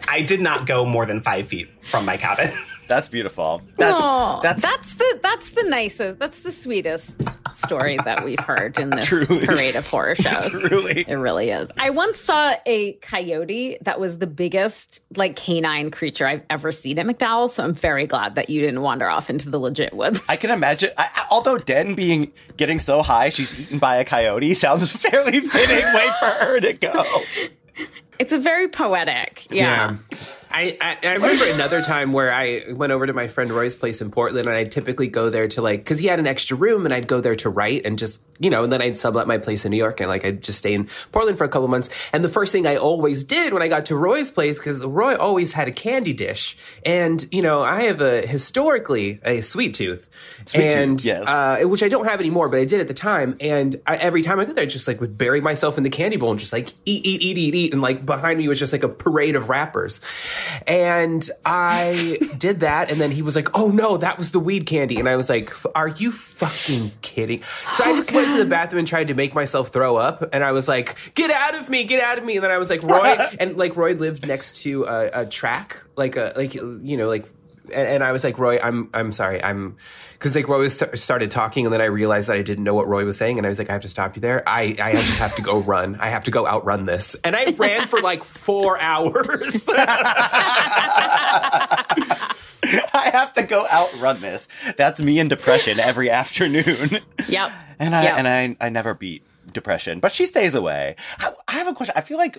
[0.08, 2.50] I did not go more than five feet from my cabin.
[2.88, 3.62] That's beautiful.
[3.78, 7.22] That's Aw, that's, that's the that's the nicest, that's the sweetest
[7.54, 9.46] story that we've heard in this Truly.
[9.46, 10.48] parade of horror shows.
[10.48, 11.04] truly.
[11.08, 11.68] It really is.
[11.78, 16.98] I once saw a coyote that was the biggest like canine creature I've ever seen
[16.98, 17.50] at MacDowell.
[17.50, 20.20] So I'm very glad that you didn't wander off into the legit woods.
[20.28, 20.90] I can imagine.
[20.98, 24.86] I, I- although Den being getting so high, she's eaten by a coyote sounds a
[24.98, 27.04] fairly fitting way for her to go.
[28.18, 29.46] It's a very poetic.
[29.50, 29.96] Yeah.
[30.52, 34.00] I, I, I remember another time where I went over to my friend Roy's place
[34.00, 36.84] in Portland, and I'd typically go there to like, because he had an extra room,
[36.84, 39.38] and I'd go there to write and just, you know, and then I'd sublet my
[39.38, 41.90] place in New York, and like I'd just stay in Portland for a couple months.
[42.12, 45.16] And the first thing I always did when I got to Roy's place, because Roy
[45.16, 50.08] always had a candy dish, and you know, I have a historically a sweet tooth,
[50.46, 51.28] Sweet tooth, and yes.
[51.28, 53.36] uh, which I don't have anymore, but I did at the time.
[53.40, 55.90] And I, every time I go there, I just like would bury myself in the
[55.90, 57.72] candy bowl and just like eat, eat, eat, eat, eat.
[57.72, 60.00] And like behind me was just like a parade of wrappers.
[60.66, 62.90] And I did that.
[62.90, 64.98] And then he was like, oh no, that was the weed candy.
[64.98, 67.42] And I was like, are you fucking kidding?
[67.74, 70.32] So I oh, just went to the bathroom and tried to make myself throw up.
[70.32, 72.36] And I was like, get out of me, get out of me.
[72.36, 75.82] And then I was like, Roy, and like Roy lived next to a, a track,
[75.96, 77.26] like a, like, you know, like,
[77.66, 79.76] and, and I was like, Roy, I'm I'm sorry, I'm
[80.14, 82.74] because like Roy was st- started talking, and then I realized that I didn't know
[82.74, 84.42] what Roy was saying, and I was like, I have to stop you there.
[84.46, 85.96] I I just have to go run.
[86.00, 89.66] I have to go outrun this, and I ran for like four hours.
[92.64, 94.48] I have to go outrun this.
[94.76, 97.00] That's me in depression every afternoon.
[97.28, 97.50] Yep.
[97.78, 98.14] And I Yep.
[98.18, 100.96] and I I never beat depression, but she stays away.
[101.18, 101.94] I, I have a question.
[101.96, 102.38] I feel like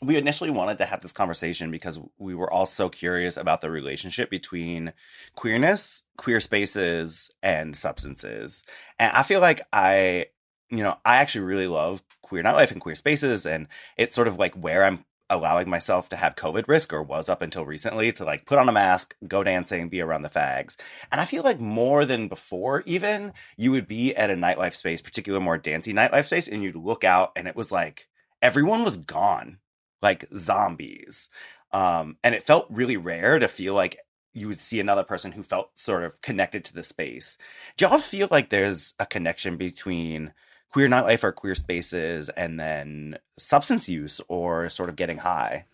[0.00, 3.70] we initially wanted to have this conversation because we were all so curious about the
[3.70, 4.92] relationship between
[5.34, 8.62] queerness, queer spaces, and substances.
[8.98, 10.26] And I feel like I,
[10.70, 14.38] you know, I actually really love queer nightlife and queer spaces, and it's sort of
[14.38, 18.24] like where I'm allowing myself to have COVID risk or was up until recently to
[18.24, 20.76] like put on a mask, go dancing, be around the fags.
[21.12, 25.02] And I feel like more than before, even you would be at a nightlife space,
[25.02, 28.08] particularly more dancey nightlife space, and you'd look out and it was like
[28.40, 29.58] everyone was gone,
[30.02, 31.28] like zombies.
[31.72, 33.98] Um, and it felt really rare to feel like
[34.32, 37.38] you would see another person who felt sort of connected to the space.
[37.76, 40.32] Do y'all feel like there's a connection between
[40.70, 45.64] queer nightlife or queer spaces and then substance use or sort of getting high?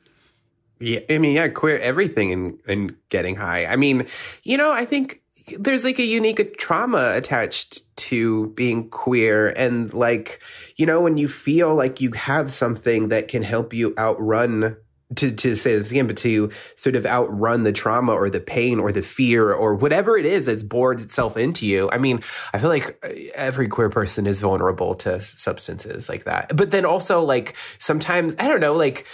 [0.80, 3.66] Yeah, I mean, yeah, queer everything and and getting high.
[3.66, 4.06] I mean,
[4.42, 5.20] you know, I think
[5.58, 10.42] there's like a unique trauma attached to being queer and like,
[10.76, 14.76] you know, when you feel like you have something that can help you outrun
[15.16, 18.80] to, to say this again, but to sort of outrun the trauma or the pain
[18.80, 21.88] or the fear or whatever it is that's bored itself into you.
[21.92, 22.20] I mean,
[22.52, 26.56] I feel like uh, every queer person is vulnerable to substances like that.
[26.56, 29.06] But then also, like, sometimes, I don't know, like,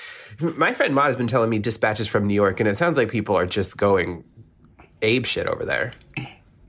[0.57, 3.11] my friend Ma has been telling me dispatches from New York, and it sounds like
[3.11, 4.25] people are just going
[5.03, 5.93] ape shit over there.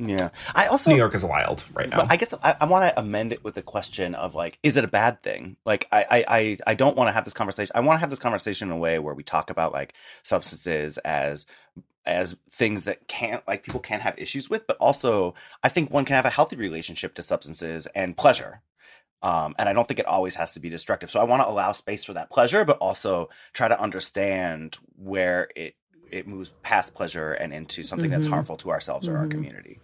[0.07, 0.29] Yeah.
[0.55, 1.97] I also New York is wild right now.
[1.97, 4.77] But I guess I, I want to amend it with the question of like, is
[4.77, 5.57] it a bad thing?
[5.65, 7.71] Like, I I I, I don't want to have this conversation.
[7.75, 10.97] I want to have this conversation in a way where we talk about like substances
[10.99, 11.45] as
[12.05, 16.05] as things that can't like people can't have issues with, but also I think one
[16.05, 18.61] can have a healthy relationship to substances and pleasure.
[19.23, 21.11] Um, and I don't think it always has to be destructive.
[21.11, 25.49] So I want to allow space for that pleasure, but also try to understand where
[25.55, 25.75] it
[26.09, 29.79] it moves past pleasure and into something that's harmful to ourselves or our community.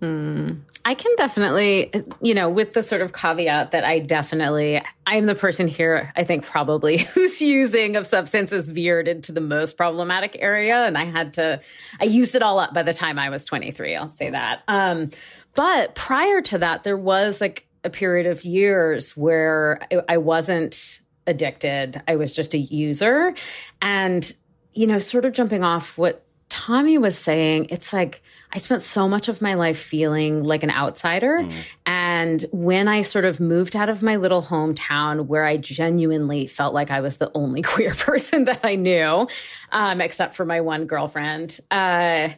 [0.00, 5.34] I can definitely, you know, with the sort of caveat that I definitely, I'm the
[5.34, 10.76] person here, I think probably whose using of substances veered into the most problematic area.
[10.84, 11.60] And I had to,
[12.00, 13.96] I used it all up by the time I was 23.
[13.96, 14.62] I'll say that.
[14.68, 15.10] Um,
[15.54, 22.00] but prior to that, there was like a period of years where I wasn't addicted.
[22.06, 23.34] I was just a user.
[23.82, 24.32] And,
[24.72, 29.08] you know, sort of jumping off what Tommy was saying, it's like I spent so
[29.08, 31.46] much of my life feeling like an outsider.
[31.84, 36.72] And when I sort of moved out of my little hometown where I genuinely felt
[36.72, 39.28] like I was the only queer person that I knew,
[39.72, 42.30] um, except for my one girlfriend, uh,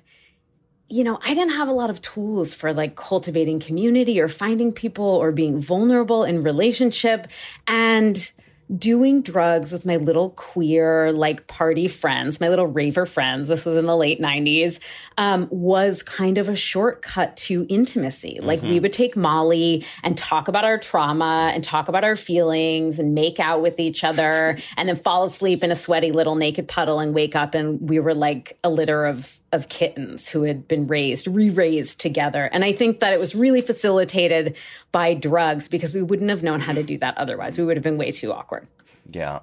[0.88, 4.72] you know, I didn't have a lot of tools for like cultivating community or finding
[4.72, 7.28] people or being vulnerable in relationship.
[7.68, 8.30] And
[8.76, 13.76] doing drugs with my little queer, like party friends, my little raver friends, this was
[13.76, 14.78] in the late 90s,
[15.18, 18.36] um, was kind of a shortcut to intimacy.
[18.36, 18.46] Mm-hmm.
[18.46, 22.98] Like we would take Molly and talk about our trauma and talk about our feelings
[22.98, 26.68] and make out with each other and then fall asleep in a sweaty little naked
[26.68, 30.68] puddle and wake up and we were like a litter of of kittens who had
[30.68, 32.44] been raised, re-raised together.
[32.52, 34.56] And I think that it was really facilitated
[34.92, 37.58] by drugs because we wouldn't have known how to do that otherwise.
[37.58, 38.68] We would have been way too awkward.
[39.08, 39.40] Yeah.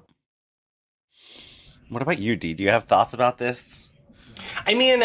[1.90, 2.54] What about you, Dee?
[2.54, 3.90] Do you have thoughts about this?
[4.66, 5.02] I mean,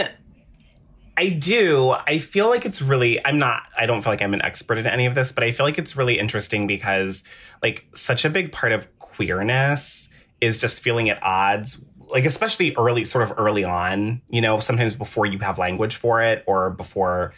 [1.18, 1.92] I do.
[1.92, 4.88] I feel like it's really, I'm not, I don't feel like I'm an expert in
[4.88, 7.24] any of this, but I feel like it's really interesting because,
[7.62, 10.10] like, such a big part of queerness
[10.42, 14.96] is just feeling at odds like especially early sort of early on you know sometimes
[14.96, 17.34] before you have language for it or before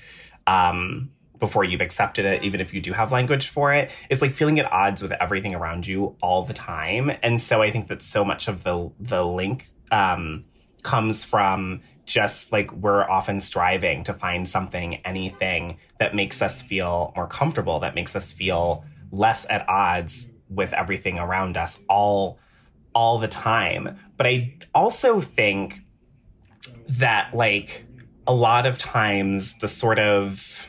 [0.47, 4.33] um before you've accepted it even if you do have language for it it's like
[4.33, 7.11] feeling at odds with everything around you all the time.
[7.23, 10.45] And so i think that so much of the the link um
[10.83, 17.11] comes from just like we're often striving to find something anything that makes us feel
[17.15, 22.37] more comfortable that makes us feel less at odds with everything around us all
[22.95, 23.99] all the time.
[24.17, 25.81] But I also think
[26.87, 27.85] that, like,
[28.25, 30.67] a lot of times the sort of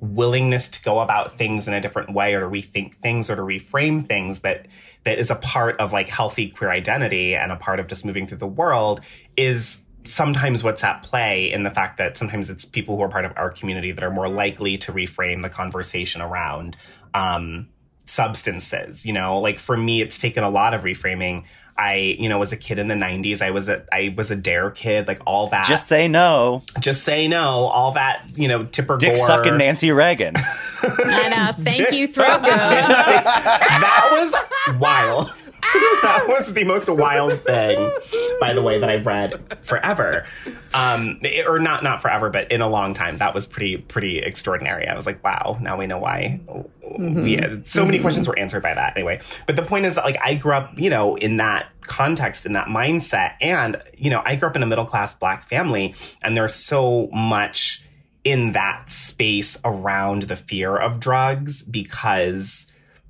[0.00, 3.42] willingness to go about things in a different way or to rethink things or to
[3.42, 4.66] reframe things that
[5.04, 8.26] that is a part of like healthy queer identity and a part of just moving
[8.26, 9.00] through the world
[9.36, 13.24] is sometimes what's at play in the fact that sometimes it's people who are part
[13.24, 16.76] of our community that are more likely to reframe the conversation around
[17.12, 17.68] um,
[18.06, 19.04] substances.
[19.04, 21.44] You know, like for me, it's taken a lot of reframing.
[21.76, 23.40] I, you know, was a kid in the '90s.
[23.40, 25.64] I was a, I was a dare kid, like all that.
[25.64, 26.62] Just say no.
[26.78, 27.66] Just say no.
[27.68, 29.26] All that, you know, Tipper Dick Gore.
[29.26, 30.34] sucking Nancy Reagan.
[30.82, 31.64] I know.
[31.64, 32.42] Thank you, Throgo.
[32.42, 35.30] that was wild.
[36.02, 37.92] that was the most wild thing,
[38.40, 40.26] by the way, that I've read forever.
[40.74, 43.18] Um, or not not forever, but in a long time.
[43.18, 44.88] That was pretty pretty extraordinary.
[44.88, 46.40] I was like, wow, now we know why.
[46.48, 47.26] Mm-hmm.
[47.26, 48.96] Yeah, so many questions were answered by that.
[48.96, 52.46] Anyway, but the point is that like I grew up, you know, in that context,
[52.46, 55.94] in that mindset, and you know, I grew up in a middle class black family,
[56.22, 57.84] and there's so much
[58.24, 62.66] in that space around the fear of drugs because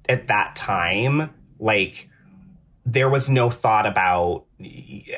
[0.09, 2.10] at that time, like
[2.93, 4.45] there was no thought about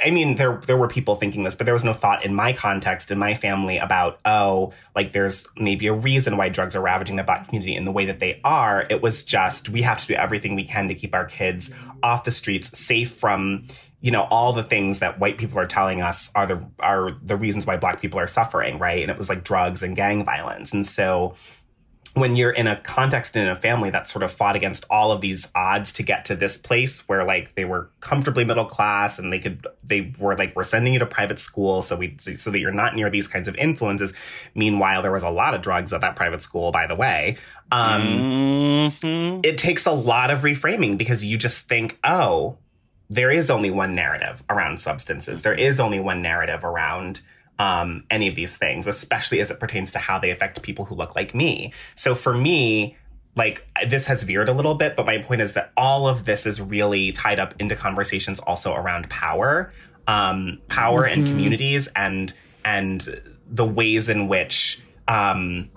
[0.05, 2.53] I mean there there were people thinking this but there was no thought in my
[2.53, 7.17] context in my family about oh like there's maybe a reason why drugs are ravaging
[7.17, 8.87] the black community in the way that they are.
[8.91, 11.71] It was just we have to do everything we can to keep our kids
[12.03, 13.67] off the streets safe from
[14.01, 17.37] you know all the things that white people are telling us are the are the
[17.37, 19.01] reasons why black people are suffering right?
[19.03, 20.73] And it was like drugs and gang violence.
[20.73, 21.35] And so
[22.15, 25.23] when you're in a context in a family that sort of fought against all of
[25.23, 29.33] these odds to get to this place where like they were comfortably middle class and
[29.33, 32.59] they could they were like we're sending you to private school so we so that
[32.59, 34.13] you're not near these kinds of influences.
[34.55, 37.39] Meanwhile there was a lot of drugs at that private school by the way.
[37.71, 39.41] Um, mm-hmm.
[39.43, 42.59] it takes a lot of reframing because you just think oh
[43.09, 45.43] there is only one narrative around substances.
[45.43, 47.21] There is only one narrative around
[47.59, 50.95] um, any of these things, especially as it pertains to how they affect people who
[50.95, 51.73] look like me.
[51.95, 52.97] So for me,
[53.37, 56.47] like this has veered a little bit, but my point is that all of this
[56.47, 59.73] is really tied up into conversations also around power,
[60.07, 61.21] um, power mm-hmm.
[61.21, 62.33] and communities, and
[62.65, 65.71] and the ways in which um,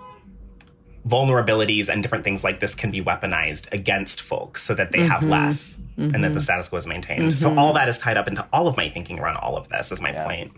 [1.07, 5.07] vulnerabilities and different things like this can be weaponized against folks so that they mm-hmm.
[5.07, 6.15] have less mm-hmm.
[6.15, 6.39] and that the mm-hmm.
[6.39, 7.37] status quo is maintained.
[7.37, 7.59] So mm-hmm.
[7.59, 9.91] all that is tied up into all of my thinking around all of this.
[9.91, 10.25] Is my yeah.
[10.25, 10.51] point.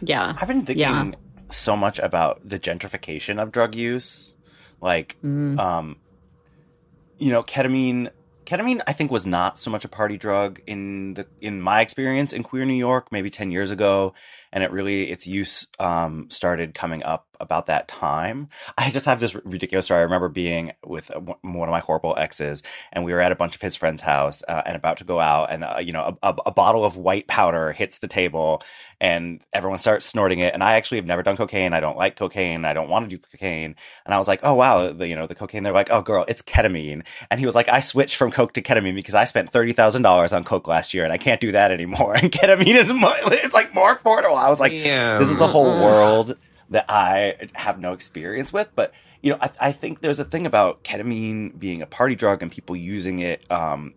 [0.00, 0.36] Yeah.
[0.40, 1.10] I've been thinking yeah.
[1.50, 4.34] so much about the gentrification of drug use.
[4.80, 5.58] Like, mm.
[5.58, 5.96] um,
[7.18, 8.10] you know, ketamine
[8.44, 12.32] ketamine I think was not so much a party drug in the in my experience
[12.32, 14.14] in queer New York maybe 10 years ago
[14.54, 18.48] and it really its use um, started coming up about that time.
[18.78, 20.00] I just have this ridiculous story.
[20.00, 21.10] I remember being with
[21.42, 22.62] one of my horrible exes,
[22.92, 25.20] and we were at a bunch of his friends' house uh, and about to go
[25.20, 28.62] out, and uh, you know, a, a, bottle of white powder hits the table,
[29.00, 30.54] and everyone starts snorting it.
[30.54, 31.74] And I actually have never done cocaine.
[31.74, 32.64] I don't like cocaine.
[32.64, 33.74] I don't want to do cocaine.
[34.06, 35.64] And I was like, oh wow, the, you know, the cocaine.
[35.64, 37.04] They're like, oh girl, it's ketamine.
[37.30, 40.02] And he was like, I switched from coke to ketamine because I spent thirty thousand
[40.02, 42.14] dollars on coke last year, and I can't do that anymore.
[42.24, 44.36] And ketamine is more, it's like more affordable.
[44.44, 45.18] I was like, Damn.
[45.20, 46.36] this is the whole world
[46.70, 48.68] that I have no experience with.
[48.74, 48.92] But
[49.22, 52.52] you know, I, I, think there's a thing about ketamine being a party drug and
[52.52, 53.94] people using it um,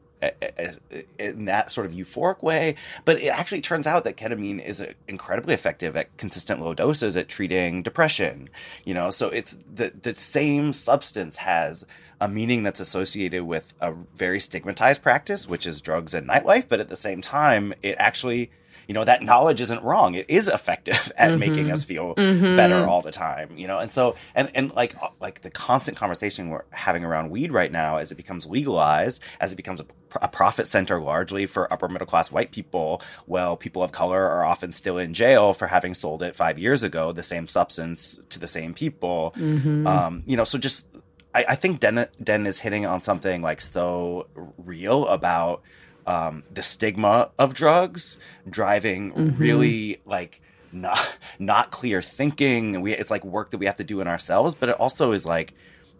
[1.19, 2.75] in that sort of euphoric way.
[3.05, 7.27] But it actually turns out that ketamine is incredibly effective at consistent low doses at
[7.27, 8.49] treating depression.
[8.85, 11.85] You know, so it's the the same substance has
[12.19, 16.67] a meaning that's associated with a very stigmatized practice, which is drugs and nightlife.
[16.67, 18.49] But at the same time, it actually
[18.88, 21.39] you know that knowledge isn't wrong it is effective at mm-hmm.
[21.39, 22.55] making us feel mm-hmm.
[22.55, 25.97] better all the time you know and so and and like uh, like the constant
[25.97, 29.85] conversation we're having around weed right now as it becomes legalized as it becomes a,
[30.21, 34.43] a profit center largely for upper middle class white people well people of color are
[34.43, 38.39] often still in jail for having sold it five years ago the same substance to
[38.39, 39.85] the same people mm-hmm.
[39.85, 40.88] um, you know so just
[41.35, 44.27] I, I think Den, Den is hitting on something like so
[44.57, 45.61] real about
[46.08, 48.18] um, the stigma of drugs
[48.49, 49.38] driving mm-hmm.
[49.38, 50.41] really like
[50.72, 52.82] not not clear thinking.
[52.82, 55.26] We it's like work that we have to do in ourselves, but it also is
[55.26, 55.53] like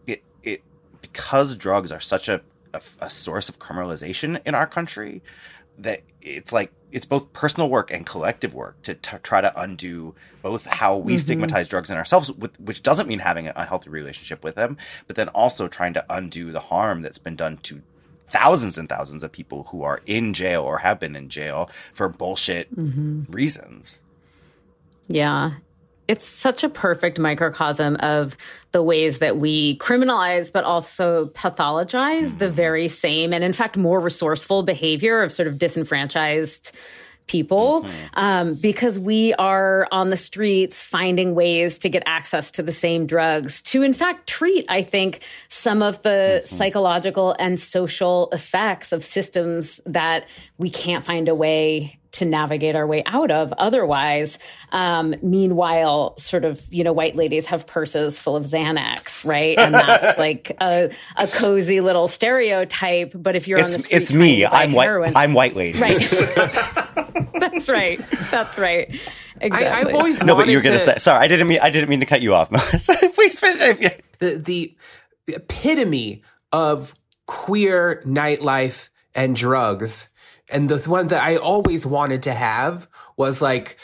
[0.08, 0.64] it it
[1.02, 2.42] because drugs are such a,
[2.74, 5.22] a, a source of criminalization in our country
[5.78, 10.16] that it's like it's both personal work and collective work to, to try to undo
[10.42, 11.20] both how we mm-hmm.
[11.20, 15.18] stigmatize drugs in ourselves, with, which doesn't mean having a healthy relationship with them, but
[15.18, 17.82] then also trying to undo the harm that's been done to
[18.30, 22.10] thousands and thousands of people who are in jail or have been in jail for
[22.10, 23.24] bullshit mm-hmm.
[23.32, 24.04] reasons.
[25.08, 25.52] Yeah.
[26.08, 28.38] It's such a perfect microcosm of
[28.72, 32.38] the ways that we criminalize, but also pathologize mm-hmm.
[32.38, 36.72] the very same and, in fact, more resourceful behavior of sort of disenfranchised
[37.28, 38.20] people mm-hmm.
[38.20, 43.06] um, because we are on the streets finding ways to get access to the same
[43.06, 46.56] drugs to in fact treat i think some of the mm-hmm.
[46.56, 50.26] psychological and social effects of systems that
[50.58, 54.38] we can't find a way to navigate our way out of otherwise.
[54.72, 59.58] Um, meanwhile, sort of, you know, white ladies have purses full of Xanax, right?
[59.58, 63.14] And that's like a, a cozy little stereotype.
[63.16, 64.46] But if you're it's, on the street, it's me.
[64.46, 65.16] I'm white.
[65.16, 65.80] I'm white lady.
[65.80, 65.96] Right.
[67.40, 68.00] that's right.
[68.32, 69.00] That's right.
[69.40, 69.68] Exactly.
[69.68, 70.98] I, have always no, but you were going to say.
[70.98, 71.60] Sorry, I didn't mean.
[71.62, 72.96] I didn't mean to cut you off, Melissa.
[73.14, 73.78] Please finish.
[74.18, 74.76] The, the
[75.28, 76.96] the epitome of
[77.28, 80.10] queer nightlife and drugs
[80.50, 83.78] and the one that I always wanted to have was like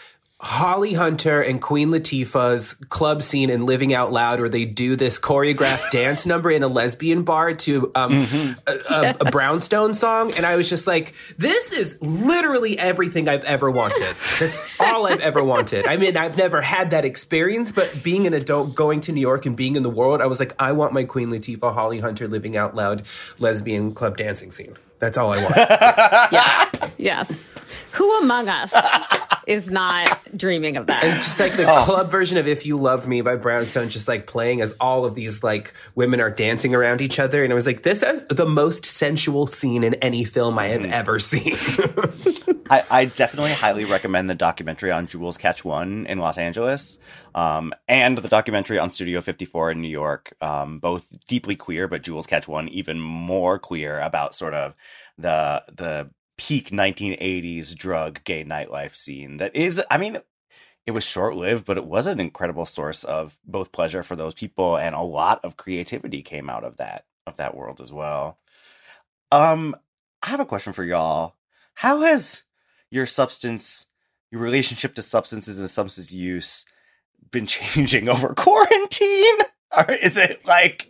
[0.44, 5.18] Holly Hunter and Queen Latifah's club scene in Living Out Loud, where they do this
[5.18, 8.60] choreographed dance number in a lesbian bar to um, mm-hmm.
[8.68, 10.34] a, a, a, Brownstone song.
[10.36, 14.18] And I was just like, this is literally everything I've ever wanted.
[14.38, 15.88] That's all I've ever wanted.
[15.88, 19.46] I mean, I've never had that experience, but being an adult, going to New York
[19.46, 22.28] and being in the world, I was like, I want my Queen Latifah, Holly Hunter,
[22.28, 23.04] Living Out Loud
[23.40, 24.76] lesbian club dancing scene.
[25.04, 25.56] That's all I want.
[26.32, 26.92] yes.
[26.98, 27.50] Yes.
[27.94, 28.74] Who among us
[29.48, 31.04] is not dreaming of that?
[31.04, 31.84] And just like the oh.
[31.84, 35.16] club version of If You Love Me by Brownstone, just like playing as all of
[35.16, 37.44] these like women are dancing around each other.
[37.44, 40.82] And I was like, this is the most sensual scene in any film I have
[40.82, 40.92] mm.
[40.92, 41.56] ever seen.
[42.70, 46.98] I, I, definitely highly recommend the documentary on Jewel's Catch One in Los Angeles,
[47.36, 50.34] um, and the documentary on Studio 54 in New York.
[50.42, 54.74] Um, both deeply queer, but Jewel's Catch One even more queer about sort of
[55.18, 60.18] the the peak 1980s drug gay nightlife scene that is i mean
[60.86, 64.34] it was short lived but it was an incredible source of both pleasure for those
[64.34, 68.38] people and a lot of creativity came out of that of that world as well.
[69.32, 69.76] Um
[70.22, 71.36] i have a question for y'all.
[71.76, 72.44] How has
[72.92, 73.88] your substance
[74.32, 76.66] your relationship to substances and substance use
[77.32, 79.38] been changing over quarantine?
[79.76, 80.90] Or is it like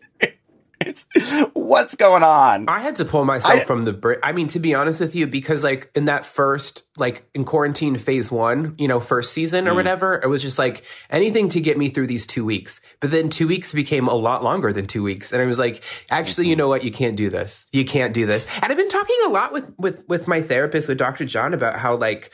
[1.54, 2.68] what's going on?
[2.68, 4.20] I had to pull myself I, from the brick.
[4.24, 7.98] I mean, to be honest with you, because like in that first, like in quarantine
[7.98, 9.76] phase one, you know, first season or mm.
[9.76, 12.82] whatever, it was just like anything to get me through these two weeks.
[13.00, 15.32] But then two weeks became a lot longer than two weeks.
[15.32, 16.50] And I was like, actually, mm-hmm.
[16.52, 16.84] you know what?
[16.84, 17.68] You can't do this.
[17.72, 18.48] You can't do this.
[18.62, 21.26] And I've been talking a lot with, with, with my therapist, with Dr.
[21.26, 22.32] John about how like,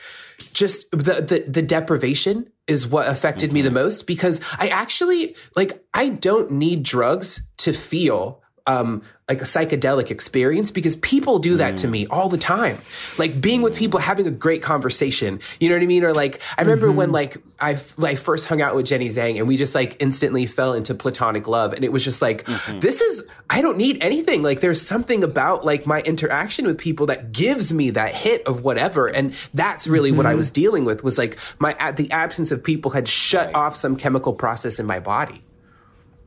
[0.52, 3.54] just the, the, the deprivation is what affected mm-hmm.
[3.54, 3.74] me the mm-hmm.
[3.74, 10.10] most because I actually like I don't need drugs to feel um, like a psychedelic
[10.10, 11.78] experience because people do that mm.
[11.78, 12.78] to me all the time.
[13.18, 15.40] Like being with people, having a great conversation.
[15.60, 16.04] You know what I mean?
[16.04, 16.96] Or like I remember mm-hmm.
[16.96, 20.46] when like I like first hung out with Jenny Zhang and we just like instantly
[20.46, 22.80] fell into platonic love, and it was just like mm-hmm.
[22.80, 24.42] this is I don't need anything.
[24.42, 28.62] Like there's something about like my interaction with people that gives me that hit of
[28.62, 30.16] whatever, and that's really mm-hmm.
[30.18, 30.38] what I mm-hmm.
[30.38, 31.04] was dealing with.
[31.04, 33.54] Was like my the absence of people had shut right.
[33.54, 35.42] off some chemical process in my body.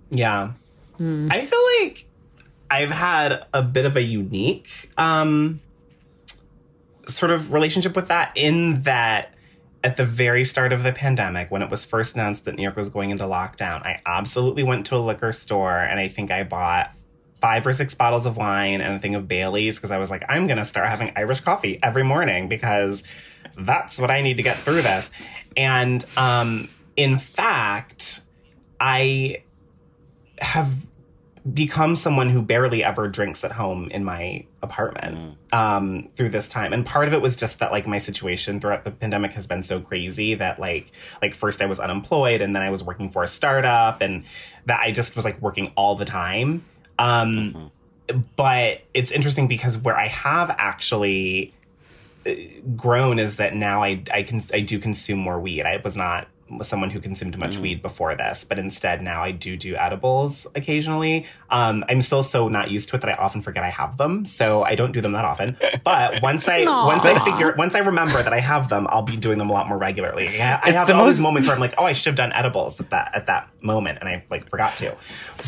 [0.10, 0.54] Yeah.
[1.00, 1.32] Mm.
[1.32, 2.06] I feel like
[2.74, 4.68] I've had a bit of a unique
[4.98, 5.62] um,
[7.08, 9.36] sort of relationship with that in that
[9.84, 12.76] at the very start of the pandemic, when it was first announced that New York
[12.76, 16.42] was going into lockdown, I absolutely went to a liquor store and I think I
[16.42, 16.96] bought
[17.40, 20.24] five or six bottles of wine and a thing of Bailey's because I was like,
[20.28, 23.04] I'm going to start having Irish coffee every morning because
[23.56, 25.12] that's what I need to get through this.
[25.56, 28.22] And um, in fact,
[28.80, 29.44] I
[30.40, 30.74] have
[31.52, 35.58] become someone who barely ever drinks at home in my apartment mm.
[35.58, 36.72] um, through this time.
[36.72, 39.62] And part of it was just that like my situation throughout the pandemic has been
[39.62, 40.92] so crazy that like
[41.22, 44.24] like first I was unemployed and then I was working for a startup and
[44.66, 46.64] that I just was like working all the time.
[46.98, 47.72] Um,
[48.08, 48.20] mm-hmm.
[48.38, 51.54] But it's interesting because where I have actually
[52.26, 52.32] uh,
[52.78, 55.64] grown is that now I I can I do consume more weed.
[55.64, 56.28] I was not
[56.62, 57.62] someone who consumed much mm.
[57.62, 61.26] weed before this, but instead now I do do edibles occasionally.
[61.50, 64.26] Um, I'm still so not used to it that I often forget I have them,
[64.26, 65.58] so I don't do them that often.
[65.84, 66.86] But once I Aww.
[66.86, 69.54] once I figure once I remember that I have them, I'll be doing them a
[69.54, 70.42] lot more regularly.
[70.42, 72.80] I, I have the most moments where I'm like, oh, I should have done edibles
[72.80, 74.96] at that at that moment, and I like forgot to.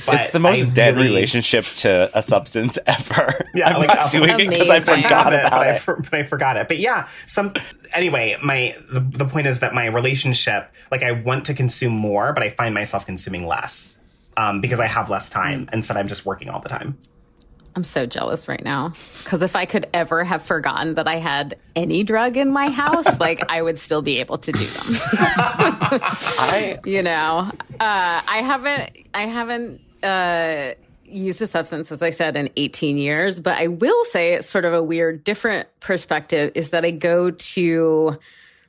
[0.06, 3.34] But it's the most I dead really, relationship to a substance ever.
[3.54, 4.52] Yeah, I'm like, not doing amazing.
[4.52, 5.76] it because I forgot it, about but it.
[5.76, 6.68] I, for, but I forgot it.
[6.68, 7.54] But yeah, some
[7.94, 8.38] anyway.
[8.44, 12.42] My the, the point is that my relationship like I want to consume more, but
[12.42, 14.00] I find myself consuming less
[14.38, 15.66] um, because I have less time.
[15.66, 15.74] Mm.
[15.74, 16.98] Instead, I'm just working all the time.
[17.76, 18.94] I'm so jealous right now
[19.24, 23.20] because if I could ever have forgotten that I had any drug in my house,
[23.20, 24.86] like I would still be able to do them.
[25.04, 32.38] I, you know, uh, I haven't, I haven't uh, used a substance, as I said,
[32.38, 36.70] in 18 years, but I will say it's sort of a weird, different perspective is
[36.70, 38.18] that I go to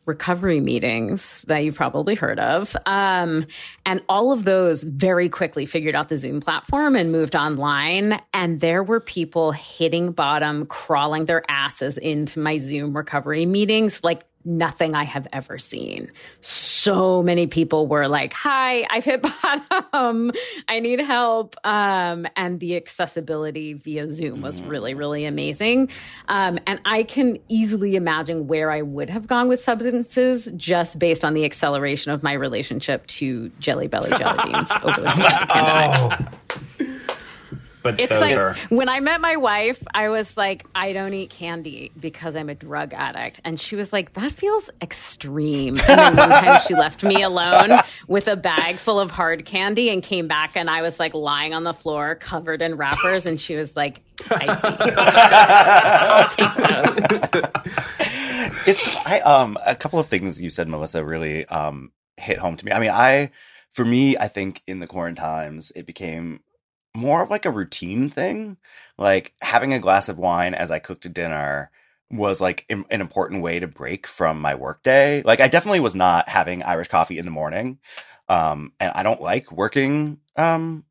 [0.06, 2.76] recovery meetings that you've probably heard of.
[2.86, 3.46] Um,
[3.84, 8.20] and all of those very quickly figured out the Zoom platform and moved online.
[8.32, 14.24] And there were people hitting bottom, crawling their asses into my Zoom recovery meetings like
[14.46, 16.10] nothing I have ever seen.
[16.40, 20.32] So many people were like, "Hi, I've hit bottom.
[20.68, 25.90] I need help." Um, and the accessibility via Zoom was really, really amazing.
[26.28, 31.24] Um, and I can easily imagine where I would have gone with substances just based
[31.24, 36.28] on the acceleration of my relationship to Jelly Belly jelly beans over the pandemic.
[36.30, 36.36] Oh
[37.86, 38.54] but it's like are...
[38.68, 42.54] when I met my wife, I was like, I don't eat candy because I'm a
[42.54, 45.78] drug addict, and she was like, that feels extreme.
[45.88, 47.72] And then one time she left me alone
[48.08, 51.54] with a bag full of hard candy and came back, and I was like lying
[51.54, 54.92] on the floor covered in wrappers, and she was like, I see.
[56.06, 57.42] I'll take those.
[58.66, 62.66] it's I um a couple of things you said, Melissa, really um hit home to
[62.66, 62.72] me.
[62.72, 63.30] I mean, I
[63.72, 66.40] for me, I think in the quarantine times, it became
[66.96, 68.56] more of like a routine thing.
[68.98, 71.70] Like having a glass of wine as I cooked a dinner
[72.10, 75.22] was like an important way to break from my workday.
[75.22, 77.78] Like I definitely was not having Irish coffee in the morning.
[78.28, 80.84] Um, and I don't like working um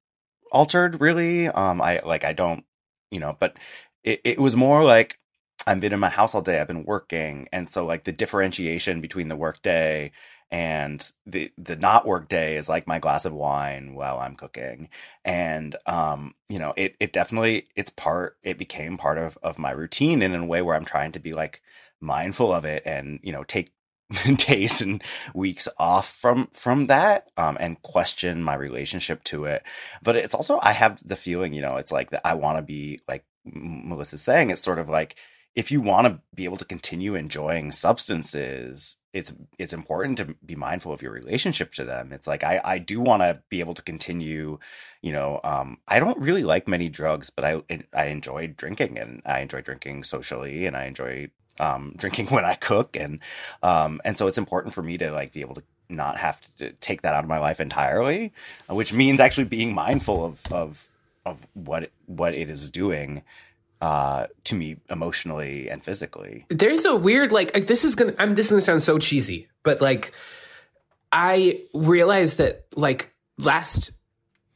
[0.51, 1.47] altered really.
[1.47, 2.63] Um I like I don't,
[3.11, 3.57] you know, but
[4.03, 5.19] it, it was more like
[5.67, 9.01] I've been in my house all day, I've been working, and so like the differentiation
[9.01, 10.11] between the workday
[10.55, 14.87] and the the not work day is like my glass of wine while I'm cooking.
[15.25, 19.71] And um you know it it definitely it's part it became part of of my
[19.71, 21.61] routine and in a way where I'm trying to be like
[21.99, 23.73] mindful of it and you know take
[24.37, 25.03] days and
[25.33, 29.61] weeks off from from that um and question my relationship to it.
[30.01, 32.61] But it's also I have the feeling you know it's like that I want to
[32.61, 35.17] be like Melissa's saying it's sort of like
[35.55, 40.57] if you want to be able to continue enjoying substances it's it's important to be
[40.57, 42.11] mindful of your relationship to them.
[42.11, 44.59] It's like i i do want to be able to continue
[45.01, 47.61] you know um i don't really like many drugs but i
[47.93, 51.29] i enjoy drinking and i enjoy drinking socially and i enjoy
[51.59, 53.19] um drinking when i cook and
[53.63, 56.71] um and so it's important for me to like be able to not have to
[56.73, 58.33] take that out of my life entirely
[58.67, 60.91] which means actually being mindful of of
[61.25, 63.23] of what what it is doing
[63.81, 66.45] uh, to me emotionally and physically.
[66.49, 69.81] There's a weird like this is gonna I'm this is gonna sound so cheesy, but
[69.81, 70.13] like
[71.11, 73.91] I realized that like last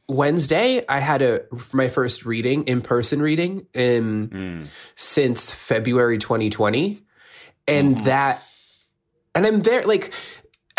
[0.08, 1.42] Wednesday I had a
[1.72, 4.66] my first reading in person reading in mm.
[4.96, 7.02] since February 2020,
[7.68, 8.04] and mm.
[8.04, 8.42] that
[9.34, 10.12] and I'm there like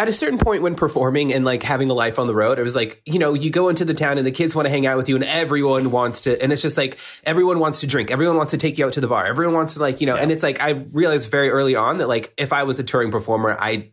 [0.02, 2.64] at a certain point when performing and like having a life on the road, it
[2.64, 4.88] was like, you know, you go into the town and the kids want to hang
[4.88, 8.10] out with you and everyone wants to, and it's just like, everyone wants to drink.
[8.10, 9.28] Everyone wants to take you out to the bar.
[9.28, 10.24] Everyone wants to like, you know, yeah.
[10.24, 13.12] and it's like, I realized very early on that like, if I was a touring
[13.12, 13.92] performer, I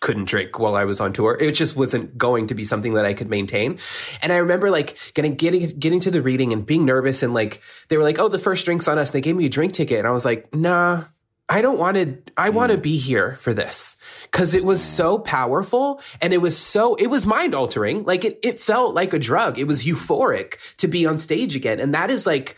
[0.00, 1.38] couldn't drink while I was on tour.
[1.40, 3.78] It just wasn't going to be something that I could maintain.
[4.20, 7.62] And I remember like getting, getting, getting to the reading and being nervous and like,
[7.88, 9.08] they were like, oh, the first drink's on us.
[9.08, 10.00] And they gave me a drink ticket.
[10.00, 11.04] And I was like, nah,
[11.48, 15.18] I don't want to, I want to be here for this because it was so
[15.18, 18.04] powerful and it was so, it was mind altering.
[18.04, 19.56] Like it, it felt like a drug.
[19.58, 21.78] It was euphoric to be on stage again.
[21.78, 22.56] And that is like,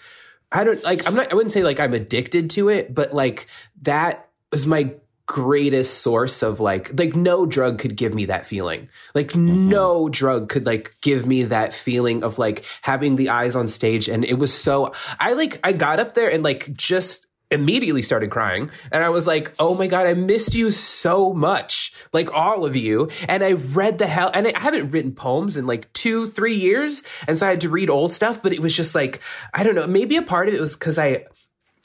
[0.50, 3.46] I don't like, I'm not, I wouldn't say like I'm addicted to it, but like
[3.82, 4.94] that was my
[5.28, 9.68] greatest source of like like no drug could give me that feeling like mm-hmm.
[9.68, 14.08] no drug could like give me that feeling of like having the eyes on stage
[14.08, 18.30] and it was so i like i got up there and like just immediately started
[18.30, 22.64] crying and I was like, "Oh my god, I missed you so much." Like all
[22.64, 23.10] of you.
[23.28, 27.02] And I read the hell and I haven't written poems in like 2 3 years,
[27.26, 29.20] and so I had to read old stuff, but it was just like
[29.54, 31.24] I don't know, maybe a part of it was cuz I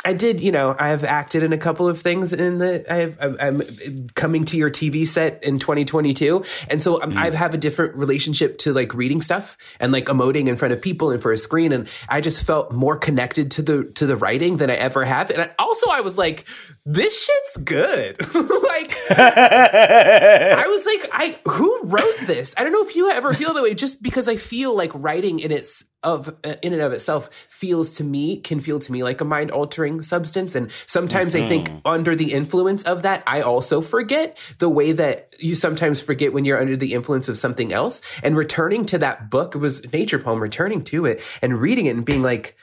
[0.06, 2.96] I did, you know, I have acted in a couple of things in the, I
[2.96, 6.44] have, I'm coming to your TV set in 2022.
[6.70, 7.16] And so mm.
[7.16, 10.82] I have a different relationship to like reading stuff and like emoting in front of
[10.82, 11.72] people and for a screen.
[11.72, 15.30] And I just felt more connected to the, to the writing than I ever have.
[15.30, 16.46] And I, also I was like,
[16.86, 18.20] this shit's good.
[18.36, 22.54] like, I was like, I, who wrote this?
[22.58, 25.40] I don't know if you ever feel that way just because I feel like writing
[25.40, 29.22] in its, of in and of itself feels to me can feel to me like
[29.22, 31.46] a mind altering substance and sometimes mm-hmm.
[31.46, 31.88] i think mm-hmm.
[31.88, 36.46] under the influence of that i also forget the way that you sometimes forget when
[36.46, 40.20] you're under the influence of something else and returning to that book it was nature
[40.20, 42.56] poem returning to it and reading it and being like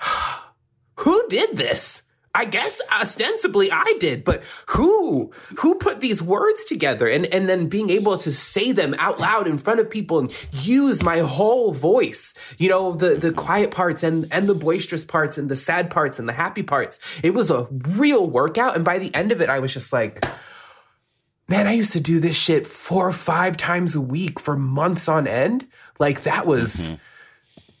[0.96, 2.02] who did this
[2.34, 7.66] I guess ostensibly I did, but who who put these words together and and then
[7.66, 11.72] being able to say them out loud in front of people and use my whole
[11.72, 15.90] voice, you know, the the quiet parts and and the boisterous parts and the sad
[15.90, 16.98] parts and the happy parts.
[17.22, 20.24] It was a real workout and by the end of it I was just like
[21.48, 25.06] man, I used to do this shit four or five times a week for months
[25.06, 25.66] on end.
[25.98, 26.94] Like that was mm-hmm.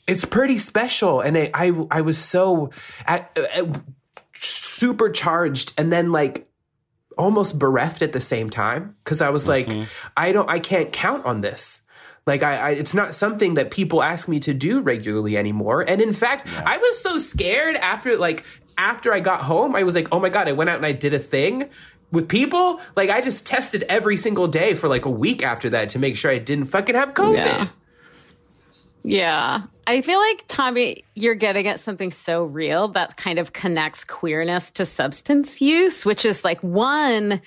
[0.06, 2.70] it's pretty special and I I, I was so
[3.06, 3.64] at, at
[4.44, 6.48] supercharged and then like
[7.16, 9.84] almost bereft at the same time because I was like, mm-hmm.
[10.16, 11.82] I don't, I can't count on this.
[12.26, 15.82] Like I, I, it's not something that people ask me to do regularly anymore.
[15.82, 16.62] And in fact, yeah.
[16.64, 18.44] I was so scared after like
[18.78, 20.92] after I got home, I was like, oh my god, I went out and I
[20.92, 21.68] did a thing
[22.12, 22.80] with people.
[22.94, 26.16] Like I just tested every single day for like a week after that to make
[26.16, 27.36] sure I didn't fucking have COVID.
[27.36, 27.68] Yeah.
[29.04, 29.62] Yeah.
[29.86, 34.70] I feel like, Tommy, you're getting at something so real that kind of connects queerness
[34.72, 37.40] to substance use, which is like one,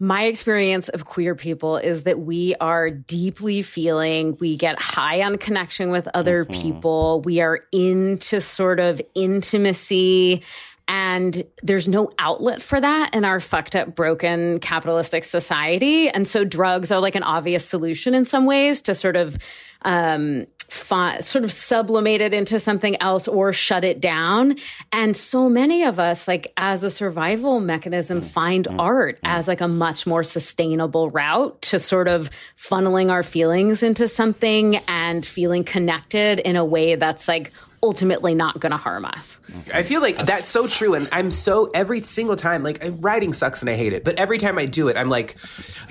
[0.00, 5.36] my experience of queer people is that we are deeply feeling, we get high on
[5.36, 6.60] connection with other mm-hmm.
[6.60, 10.42] people, we are into sort of intimacy
[10.90, 16.08] and there's no outlet for that in our fucked up, broken capitalistic society.
[16.08, 19.38] And so drugs are like an obvious solution in some ways to sort of,
[19.82, 24.56] um, fi- sort of sublimate it into something else or shut it down.
[24.90, 29.20] And so many of us, like as a survival mechanism, mm, find mm, art mm.
[29.22, 34.78] as like a much more sustainable route to sort of funneling our feelings into something
[34.88, 37.52] and feeling connected in a way that's like
[37.82, 39.38] ultimately not going to harm us.
[39.72, 40.94] I feel like that's so true.
[40.94, 44.38] And I'm so, every single time, like writing sucks and I hate it, but every
[44.38, 45.36] time I do it, I'm like,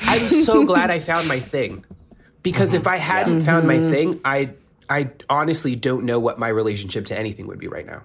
[0.01, 1.85] I'm so glad I found my thing.
[2.41, 3.91] Because if I hadn't found my mm-hmm.
[3.91, 4.51] thing, I,
[4.89, 8.03] I honestly don't know what my relationship to anything would be right now.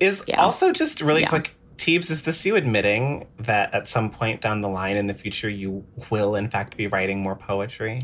[0.00, 0.42] Is yeah.
[0.42, 1.28] also just really yeah.
[1.28, 1.54] quick.
[1.76, 5.48] Teebs, is this you admitting that at some point down the line in the future
[5.48, 8.00] you will in fact be writing more poetry?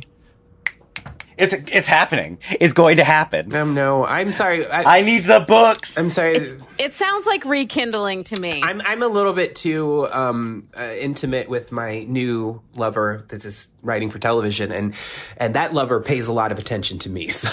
[1.40, 2.38] It's it's happening.
[2.60, 3.54] It's going to happen.
[3.56, 4.66] Um, no, I'm sorry.
[4.66, 5.96] I, I need the books.
[5.96, 6.36] I'm sorry.
[6.36, 8.62] It, it, sounds like rekindling to me.
[8.62, 13.70] I'm I'm a little bit too um, uh, intimate with my new lover that is
[13.82, 14.94] writing for television, and
[15.38, 17.32] and that lover pays a lot of attention to me.
[17.40, 17.48] So,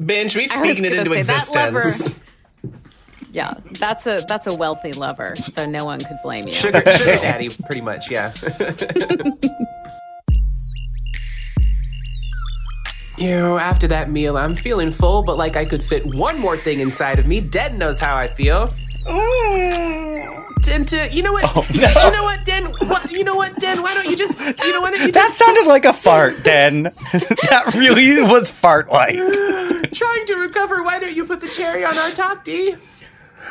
[0.00, 2.08] Benj, we speaking it into existence.
[3.30, 6.54] Yeah, that's a that's a wealthy lover, so no one could blame you.
[6.54, 8.10] Sugar, sugar daddy, pretty much.
[8.10, 8.32] Yeah.
[13.16, 16.56] you know, after that meal, I'm feeling full, but like I could fit one more
[16.56, 17.40] thing inside of me.
[17.40, 18.72] Den knows how I feel.
[20.62, 21.44] Den, to, you know what?
[21.54, 21.88] Oh, no.
[21.88, 22.64] You know what, Den?
[22.88, 23.82] What, you know what, Den?
[23.82, 25.38] Why don't you just, you know, why don't you just.
[25.38, 26.84] That sounded like a fart, Den.
[27.12, 29.14] that really was fart like.
[29.92, 32.76] Trying to recover, why don't you put the cherry on our top, D?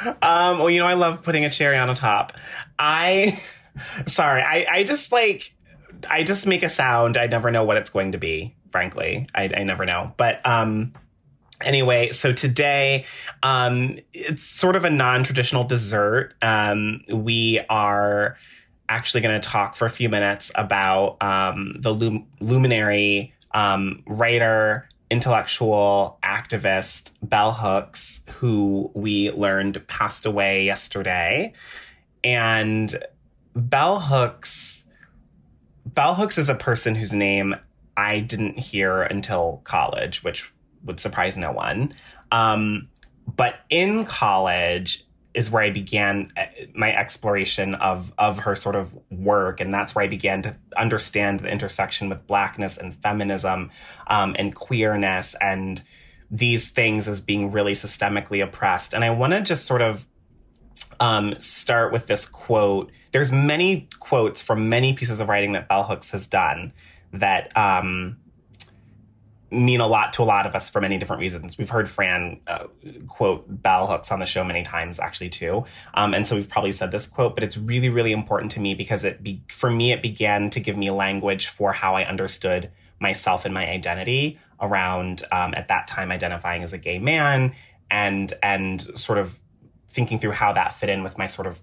[0.05, 2.34] Um, well, you know, I love putting a cherry on a top.
[2.80, 3.39] I,
[4.07, 5.53] sorry, I, I just like,
[6.09, 7.16] I just make a sound.
[7.16, 9.28] I never know what it's going to be frankly.
[9.34, 10.12] I, I never know.
[10.18, 10.94] But um,
[11.62, 13.06] anyway, so today
[13.44, 16.34] um, it's sort of a non traditional dessert.
[16.42, 18.36] Um, we are
[18.90, 24.90] actually going to talk for a few minutes about um, the lum- luminary um, writer,
[25.10, 31.54] intellectual activist Bell Hooks, who we learned passed away yesterday.
[32.24, 32.96] And
[33.56, 34.86] Bell Hooks,
[35.86, 37.56] Bell Hooks is a person whose name
[37.96, 40.52] I didn't hear until college, which
[40.84, 41.94] would surprise no one.
[42.32, 42.89] Um,
[43.28, 48.96] but in college is where I began uh, my exploration of of her sort of
[49.10, 53.72] work, and that's where I began to understand the intersection with blackness and feminism
[54.08, 55.82] um, and queerness and
[56.30, 58.94] these things as being really systemically oppressed.
[58.94, 60.08] And I want to just sort of
[61.00, 62.91] um, start with this quote.
[63.12, 66.74] There's many quotes from many pieces of writing that Bell Hooks has done
[67.14, 68.18] that um,
[69.51, 71.57] mean a lot to a lot of us for many different reasons.
[71.57, 72.66] We've heard Fran uh,
[73.07, 76.72] quote Bell Hooks on the show many times, actually too, um, and so we've probably
[76.72, 79.91] said this quote, but it's really, really important to me because it, be, for me,
[79.91, 85.24] it began to give me language for how I understood myself and my identity around
[85.32, 87.53] um, at that time identifying as a gay man
[87.91, 89.39] and and sort of
[89.89, 91.61] thinking through how that fit in with my sort of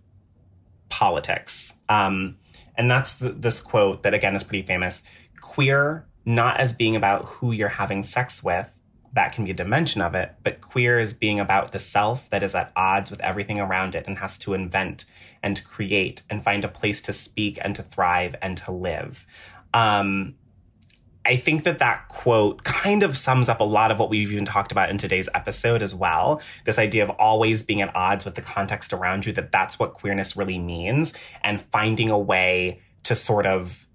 [0.88, 1.74] politics.
[1.88, 2.36] Um,
[2.76, 5.03] and that's this quote that again is pretty famous:
[5.51, 8.68] "Queer not as being about who you're having sex with,
[9.12, 12.44] that can be a dimension of it, but queer is being about the self that
[12.44, 15.05] is at odds with everything around it and has to invent
[15.42, 19.26] and create and find a place to speak and to thrive and to live.
[19.74, 20.36] Um,
[21.26, 24.44] I think that that quote kind of sums up a lot of what we've even
[24.44, 26.40] talked about in today's episode as well.
[26.64, 29.94] This idea of always being at odds with the context around you, that that's what
[29.94, 33.86] queerness really means, and finding a way to sort of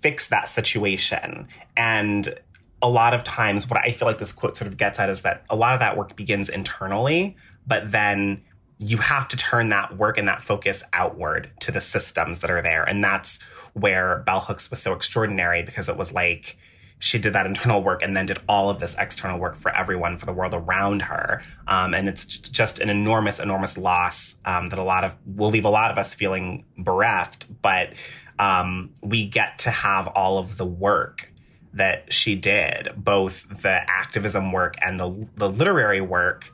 [0.00, 1.48] fix that situation.
[1.76, 2.38] And
[2.82, 5.22] a lot of times, what I feel like this quote sort of gets at is
[5.22, 7.36] that a lot of that work begins internally,
[7.66, 8.42] but then
[8.78, 12.60] you have to turn that work and that focus outward to the systems that are
[12.60, 12.84] there.
[12.84, 13.40] And that's
[13.72, 16.58] where Bell Hooks was so extraordinary because it was like,
[16.98, 20.18] she did that internal work and then did all of this external work for everyone,
[20.18, 21.42] for the world around her.
[21.66, 25.64] Um, and it's just an enormous, enormous loss um, that a lot of will leave
[25.64, 27.46] a lot of us feeling bereft.
[27.62, 27.90] But
[28.38, 31.30] um, we get to have all of the work
[31.74, 36.52] that she did, both the activism work and the, the literary work,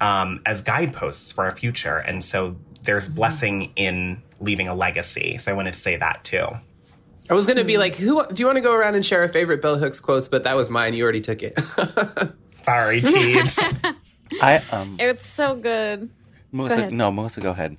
[0.00, 1.98] um, as guideposts for our future.
[1.98, 3.14] And so there's mm-hmm.
[3.14, 5.38] blessing in leaving a legacy.
[5.38, 6.48] So I wanted to say that too.
[7.28, 9.22] I was going to be like, who do you want to go around and share
[9.22, 10.28] a favorite Bell Hooks quotes?
[10.28, 10.94] But that was mine.
[10.94, 11.58] You already took it.
[12.62, 13.96] Sorry, Teebs.
[14.42, 14.96] I um.
[14.98, 16.08] It's so good.
[16.52, 17.76] Melissa, no, Melissa, go ahead.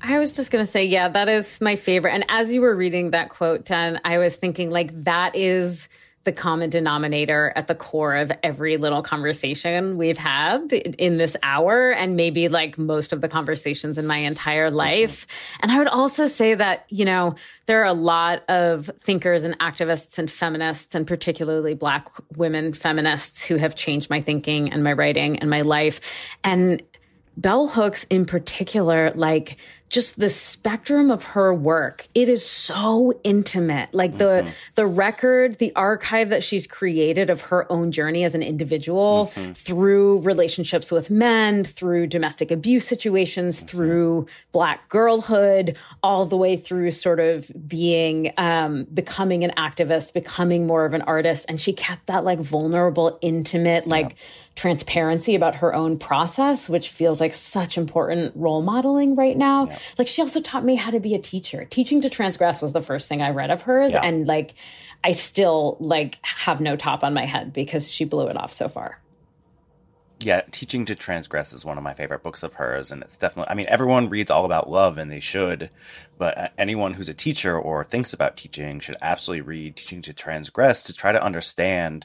[0.00, 2.14] I was just going to say, yeah, that is my favorite.
[2.14, 5.88] And as you were reading that quote, Dan, I was thinking, like, that is
[6.24, 11.90] the common denominator at the core of every little conversation we've had in this hour,
[11.90, 14.76] and maybe like most of the conversations in my entire mm-hmm.
[14.76, 15.26] life.
[15.60, 17.34] And I would also say that, you know,
[17.64, 23.44] there are a lot of thinkers and activists and feminists, and particularly Black women feminists,
[23.46, 26.00] who have changed my thinking and my writing and my life.
[26.44, 26.82] And
[27.38, 29.56] Bell Hooks in particular, like,
[29.88, 34.50] just the spectrum of her work it is so intimate like the mm-hmm.
[34.74, 39.52] the record the archive that she's created of her own journey as an individual mm-hmm.
[39.52, 43.66] through relationships with men through domestic abuse situations mm-hmm.
[43.66, 50.66] through black girlhood all the way through sort of being um, becoming an activist becoming
[50.66, 54.16] more of an artist and she kept that like vulnerable intimate like yeah
[54.58, 59.66] transparency about her own process, which feels like such important role modeling right now.
[59.66, 59.77] Yeah.
[59.98, 61.64] Like she also taught me how to be a teacher.
[61.64, 63.92] Teaching to Transgress was the first thing I read of hers.
[63.92, 64.02] Yeah.
[64.02, 64.54] And like
[65.04, 68.68] I still like have no top on my head because she blew it off so
[68.68, 69.00] far.
[70.20, 72.90] Yeah, Teaching to Transgress is one of my favorite books of hers.
[72.90, 75.70] And it's definitely, I mean, everyone reads all about love and they should,
[76.18, 80.82] but anyone who's a teacher or thinks about teaching should absolutely read Teaching to Transgress
[80.84, 82.04] to try to understand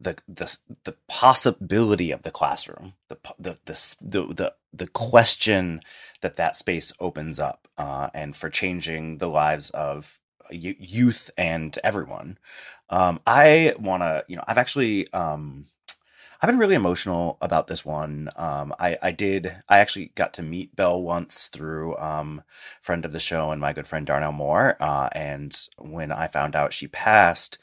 [0.00, 5.80] the the the possibility of the classroom, the the the the the, question
[6.20, 10.18] that that space opens up, uh, and for changing the lives of
[10.50, 12.38] youth and everyone.
[12.90, 15.66] Um, I want to, you know, I've actually, um,
[16.40, 18.30] I've been really emotional about this one.
[18.36, 22.42] Um, I, I did, I actually got to meet Bell once through, um,
[22.80, 24.76] friend of the show and my good friend Darnell Moore.
[24.78, 27.58] Uh, and when I found out she passed,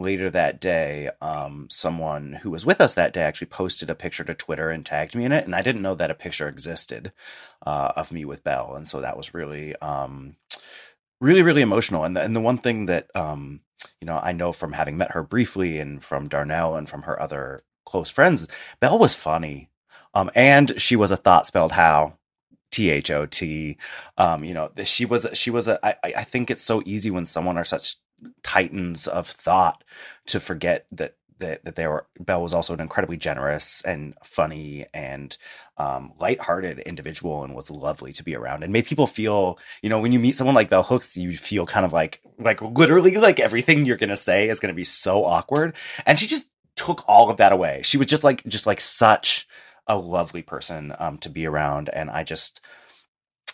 [0.00, 4.24] later that day, um, someone who was with us that day actually posted a picture
[4.24, 7.12] to Twitter and tagged me in it, and I didn't know that a picture existed
[7.64, 10.36] uh, of me with Bell, and so that was really, um,
[11.20, 12.04] really, really emotional.
[12.04, 13.60] And the, and the one thing that um,
[14.00, 17.20] you know I know from having met her briefly and from Darnell and from her
[17.20, 18.48] other close friends,
[18.80, 19.68] Bell was funny,
[20.14, 22.16] um, and she was a thought spelled how.
[22.70, 23.78] T H O T,
[24.16, 27.26] um, you know, she was, she was a, I, I think it's so easy when
[27.26, 27.96] someone are such
[28.44, 29.82] titans of thought
[30.26, 34.86] to forget that that, that they were Bell was also an incredibly generous and funny
[34.94, 35.36] and
[35.78, 39.98] um, lighthearted individual and was lovely to be around and made people feel, you know,
[39.98, 43.40] when you meet someone like Bell Hooks, you feel kind of like, like literally like
[43.40, 45.74] everything you're to say is to be so awkward.
[46.06, 46.49] And she just
[46.80, 47.82] took all of that away.
[47.84, 49.46] She was just like, just like such
[49.86, 51.90] a lovely person um, to be around.
[51.92, 52.62] And I just,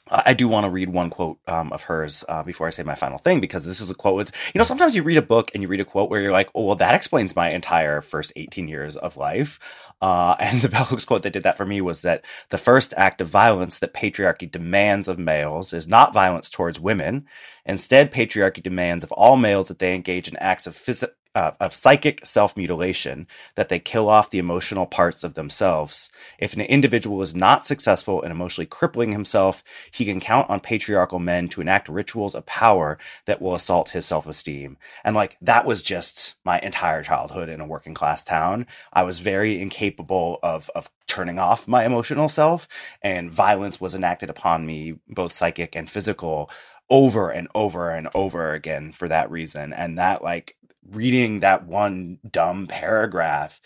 [0.09, 2.95] I do want to read one quote um, of hers uh, before I say my
[2.95, 4.20] final thing because this is a quote.
[4.20, 6.31] It's, you know, sometimes you read a book and you read a quote where you're
[6.31, 9.59] like, oh, well, that explains my entire first 18 years of life.
[10.01, 12.95] Uh, and the Bell Hooks quote that did that for me was that the first
[12.97, 17.27] act of violence that patriarchy demands of males is not violence towards women.
[17.64, 21.74] Instead, patriarchy demands of all males that they engage in acts of phys- uh, of
[21.74, 23.26] psychic self mutilation,
[23.57, 26.11] that they kill off the emotional parts of themselves.
[26.39, 29.62] If an individual is not successful in emotionally crippling himself,
[29.93, 34.07] he can count on patriarchal men to enact rituals of power that will assault his
[34.07, 34.78] self esteem.
[35.05, 38.66] And like, that was just my entire childhood in a working class town.
[38.95, 42.66] I was very incapable of, of turning off my emotional self,
[43.03, 46.51] and violence was enacted upon me, both psychic and physical
[46.89, 50.57] over and over and over again for that reason and that like
[50.91, 53.61] reading that one dumb paragraph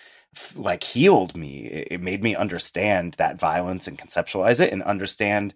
[0.55, 1.67] like healed me.
[1.67, 5.55] It, made me understand that violence and conceptualize it and understand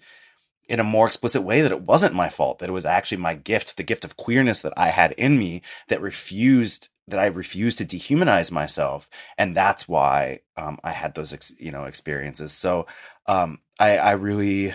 [0.68, 3.34] in a more explicit way that it wasn't my fault, that it was actually my
[3.34, 7.76] gift, the gift of queerness that I had in me that refused that I refused
[7.78, 12.52] to dehumanize myself, and that's why um, I had those ex- you know experiences.
[12.52, 12.86] So
[13.26, 14.72] um, I, I really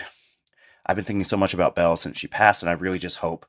[0.86, 3.46] I've been thinking so much about Bell since she passed, and I really just hope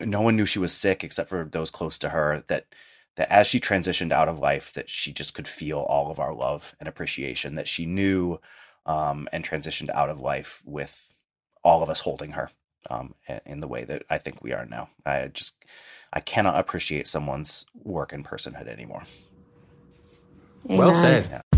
[0.00, 2.66] no one knew she was sick except for those close to her that
[3.16, 6.34] that as she transitioned out of life that she just could feel all of our
[6.34, 8.38] love and appreciation that she knew
[8.86, 11.14] um, and transitioned out of life with
[11.62, 12.50] all of us holding her
[12.90, 13.14] um,
[13.46, 14.90] in the way that I think we are now.
[15.06, 15.64] I just
[16.12, 19.04] I cannot appreciate someone's work and personhood anymore.
[20.66, 20.78] Amen.
[20.78, 21.28] Well said.
[21.30, 21.53] Yeah.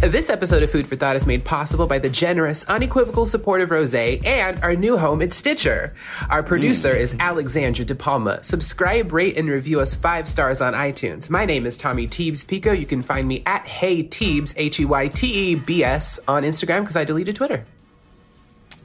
[0.00, 3.72] This episode of Food 4 Thot is made possible by the generous, unequivocal support of
[3.72, 5.92] Rose and our new home at Stitcher.
[6.30, 7.00] Our producer mm.
[7.00, 8.44] is Alexandra De Palma.
[8.44, 11.28] Subscribe, rate, and review us five stars on iTunes.
[11.30, 12.70] My name is Tommy Teebs Pico.
[12.70, 16.44] You can find me at Hey Teebs, H E Y T E B S, on
[16.44, 17.66] Instagram because I deleted Twitter.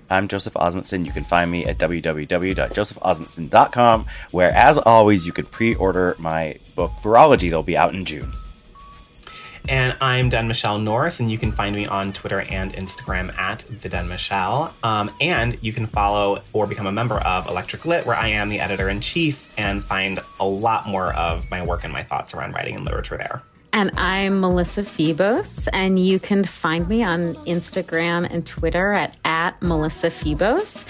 [0.10, 1.06] I'm Joseph Osmundson.
[1.06, 6.90] You can find me at www.josephosmundson.com, where, as always, you can pre order my book,
[7.04, 7.52] Virology.
[7.52, 8.34] They'll be out in June.
[9.70, 13.64] And I'm Den Michelle Norris, and you can find me on Twitter and Instagram at
[13.82, 14.74] the Den Michelle.
[14.84, 18.50] Um, and you can follow or become a member of Electric Lit, where I am
[18.50, 22.34] the editor in chief, and find a lot more of my work and my thoughts
[22.34, 23.42] around writing and literature there.
[23.76, 29.60] And I'm Melissa Febos, and you can find me on Instagram and Twitter at, at
[29.64, 30.86] Melissa Febos.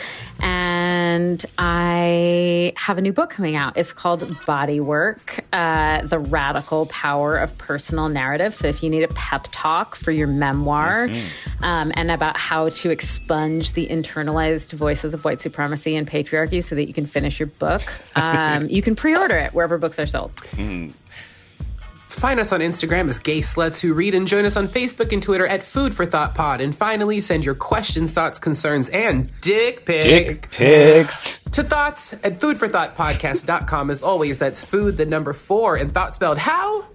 [1.04, 3.76] And I have a new book coming out.
[3.76, 8.56] It's called Body Work uh, The Radical Power of Personal Narrative.
[8.56, 11.64] So, if you need a pep talk for your memoir mm-hmm.
[11.64, 16.76] um, and about how to expunge the internalized voices of white supremacy and patriarchy so
[16.76, 17.82] that you can finish your book,
[18.16, 20.34] um, you can pre order it wherever books are sold.
[20.56, 20.94] Mm.
[22.14, 25.22] Find us on Instagram as Gay Sluts Who Read and join us on Facebook and
[25.22, 26.62] Twitter at Food 4 Thot Pod.
[26.62, 30.38] And finally, send your questions, thoughts, concerns, and dick pics.
[30.40, 31.44] Dick pics.
[31.46, 33.90] To thoughts at foodforthoughtpodcast.com.
[33.90, 36.86] As always, that's food, the number four, and thought spelled how?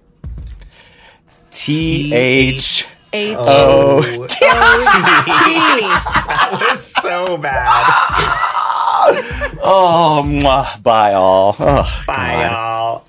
[1.51, 4.45] T H H O T.
[4.45, 7.67] That was so bad.
[9.61, 11.55] oh, mwah, bye all.
[11.59, 12.53] Oh, bye God.
[12.53, 13.08] all.